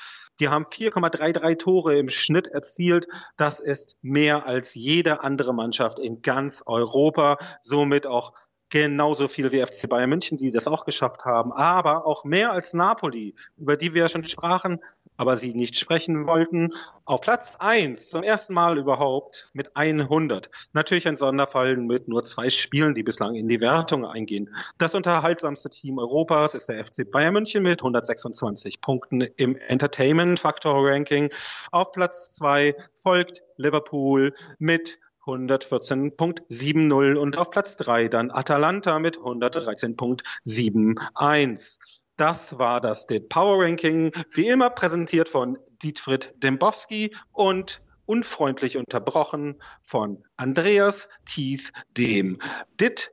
Die 0.41 0.49
haben 0.49 0.65
4,33 0.65 1.59
Tore 1.59 1.97
im 1.97 2.09
Schnitt 2.09 2.49
erzielt. 2.49 3.07
Das 3.37 3.61
ist 3.61 3.97
mehr 4.03 4.47
als 4.47 4.75
jede 4.75 5.23
andere 5.23 5.55
Mannschaft 5.55 5.99
in 5.99 6.23
ganz 6.23 6.63
Europa. 6.67 7.39
Somit 7.61 8.07
auch 8.07 8.33
genauso 8.75 9.29
viel 9.29 9.53
wie 9.53 9.65
FC 9.65 9.89
Bayern 9.89 10.11
München, 10.11 10.37
die 10.37 10.51
das 10.51 10.67
auch 10.67 10.85
geschafft 10.85 11.25
haben, 11.25 11.53
aber 11.53 12.09
auch 12.09 12.25
mehr 12.25 12.51
als 12.51 12.75
Napoli, 12.75 13.37
über 13.57 13.77
die 13.77 13.95
wir 13.95 14.03
ja 14.03 14.09
schon 14.09 14.25
sprachen, 14.25 14.81
aber 15.17 15.37
sie 15.37 15.55
nicht 15.55 15.77
sprechen 15.77 16.27
wollten. 16.27 16.73
Auf 17.05 17.21
Platz 17.21 17.55
eins 17.61 18.11
zum 18.11 18.25
ersten 18.25 18.53
Mal 18.53 18.77
überhaupt 18.77 19.49
mit 19.53 19.77
100. 19.77 20.51
Natürlich 20.73 21.07
ein 21.07 21.17
Sonderfall 21.17 21.77
mit 21.77 22.09
nur 22.09 22.25
zwei 22.25 22.51
Spielen, 22.51 22.97
die 22.97 23.05
bislang 23.05 23.37
in 23.37 23.47
die 23.47 23.61
Wertung 23.61 24.05
eingehen. 24.05 24.53
Das 24.77 24.97
unterhaltsamste 24.97 25.71
Team 25.71 26.01
Europas 26.01 26.57
ist 26.57 26.69
der 26.69 26.85
FC 26.85 27.09
Bayern 27.09 27.35
München 27.35 27.63
mit 27.63 27.81
126 27.81 28.81
Punkten 28.81 29.21
im 29.21 29.55
Entertainment 29.55 30.41
Factor 30.41 30.85
Ranking. 30.85 31.31
Auf 31.71 31.93
Platz 31.93 32.33
zwei 32.33 32.75
folgt 32.97 33.45
Liverpool 33.57 34.35
mit 34.59 34.99
114.70 35.27 37.17
und 37.17 37.39
auf 37.39 37.51
Platz 37.51 37.77
3 37.77 38.09
dann 38.09 38.31
Atalanta 38.31 38.99
mit 38.99 39.19
113.71. 39.19 41.79
Das 42.17 42.59
war 42.59 42.81
das 42.81 43.07
The 43.09 43.21
Power 43.21 43.65
Ranking, 43.65 44.13
wie 44.31 44.49
immer 44.49 44.71
präsentiert 44.71 45.29
von 45.29 45.59
Dietfried 45.83 46.35
Dembowski 46.43 47.15
und 47.33 47.83
unfreundlich 48.07 48.77
unterbrochen 48.77 49.61
von 49.83 50.25
Andreas 50.37 51.09
Thies, 51.25 51.73
dem 51.97 52.39
DIT 52.81 53.11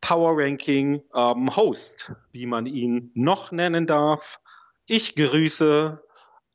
Power 0.00 0.34
Ranking 0.36 1.02
ähm, 1.14 1.56
Host, 1.56 2.12
wie 2.30 2.46
man 2.46 2.66
ihn 2.66 3.10
noch 3.14 3.50
nennen 3.50 3.86
darf. 3.86 4.40
Ich 4.86 5.16
grüße 5.16 6.02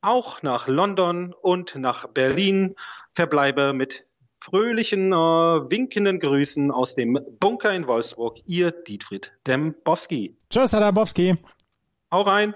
auch 0.00 0.42
nach 0.42 0.68
London 0.68 1.34
und 1.34 1.76
nach 1.76 2.08
Berlin, 2.08 2.76
verbleibe 3.12 3.72
mit 3.72 4.06
fröhlichen, 4.42 5.12
äh, 5.12 5.16
winkenden 5.16 6.18
Grüßen 6.18 6.70
aus 6.70 6.94
dem 6.94 7.18
Bunker 7.38 7.72
in 7.72 7.86
Wolfsburg, 7.86 8.38
ihr 8.46 8.72
Dietfried 8.72 9.32
Dembowski. 9.46 10.36
Tschüss, 10.50 10.72
Herr 10.72 10.80
Dembowski. 10.80 11.36
Hau 12.10 12.22
rein. 12.22 12.54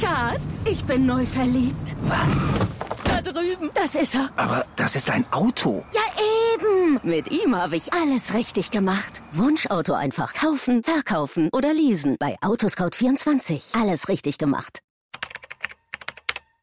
Schatz, 0.00 0.64
ich 0.68 0.82
bin 0.84 1.06
neu 1.06 1.24
verliebt. 1.26 1.94
Was? 2.04 2.48
Da 3.04 3.20
drüben. 3.20 3.70
Das 3.74 3.94
ist 3.94 4.14
er. 4.14 4.30
Aber 4.36 4.64
das 4.76 4.96
ist 4.96 5.10
ein 5.10 5.24
Auto. 5.32 5.84
Ja, 5.94 6.02
eben. 6.54 6.98
Mit 7.02 7.30
ihm 7.30 7.54
habe 7.54 7.76
ich 7.76 7.92
alles 7.92 8.34
richtig 8.34 8.70
gemacht. 8.70 9.22
Wunschauto 9.32 9.92
einfach 9.92 10.34
kaufen, 10.34 10.82
verkaufen 10.82 11.50
oder 11.52 11.72
leasen. 11.72 12.16
Bei 12.18 12.36
Autoscout24. 12.40 13.80
Alles 13.80 14.08
richtig 14.08 14.38
gemacht. 14.38 14.80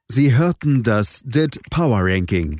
Sie 0.08 0.36
hörten 0.36 0.84
das 0.84 1.22
DIT 1.24 1.62
Power 1.72 2.02
Ranking. 2.02 2.60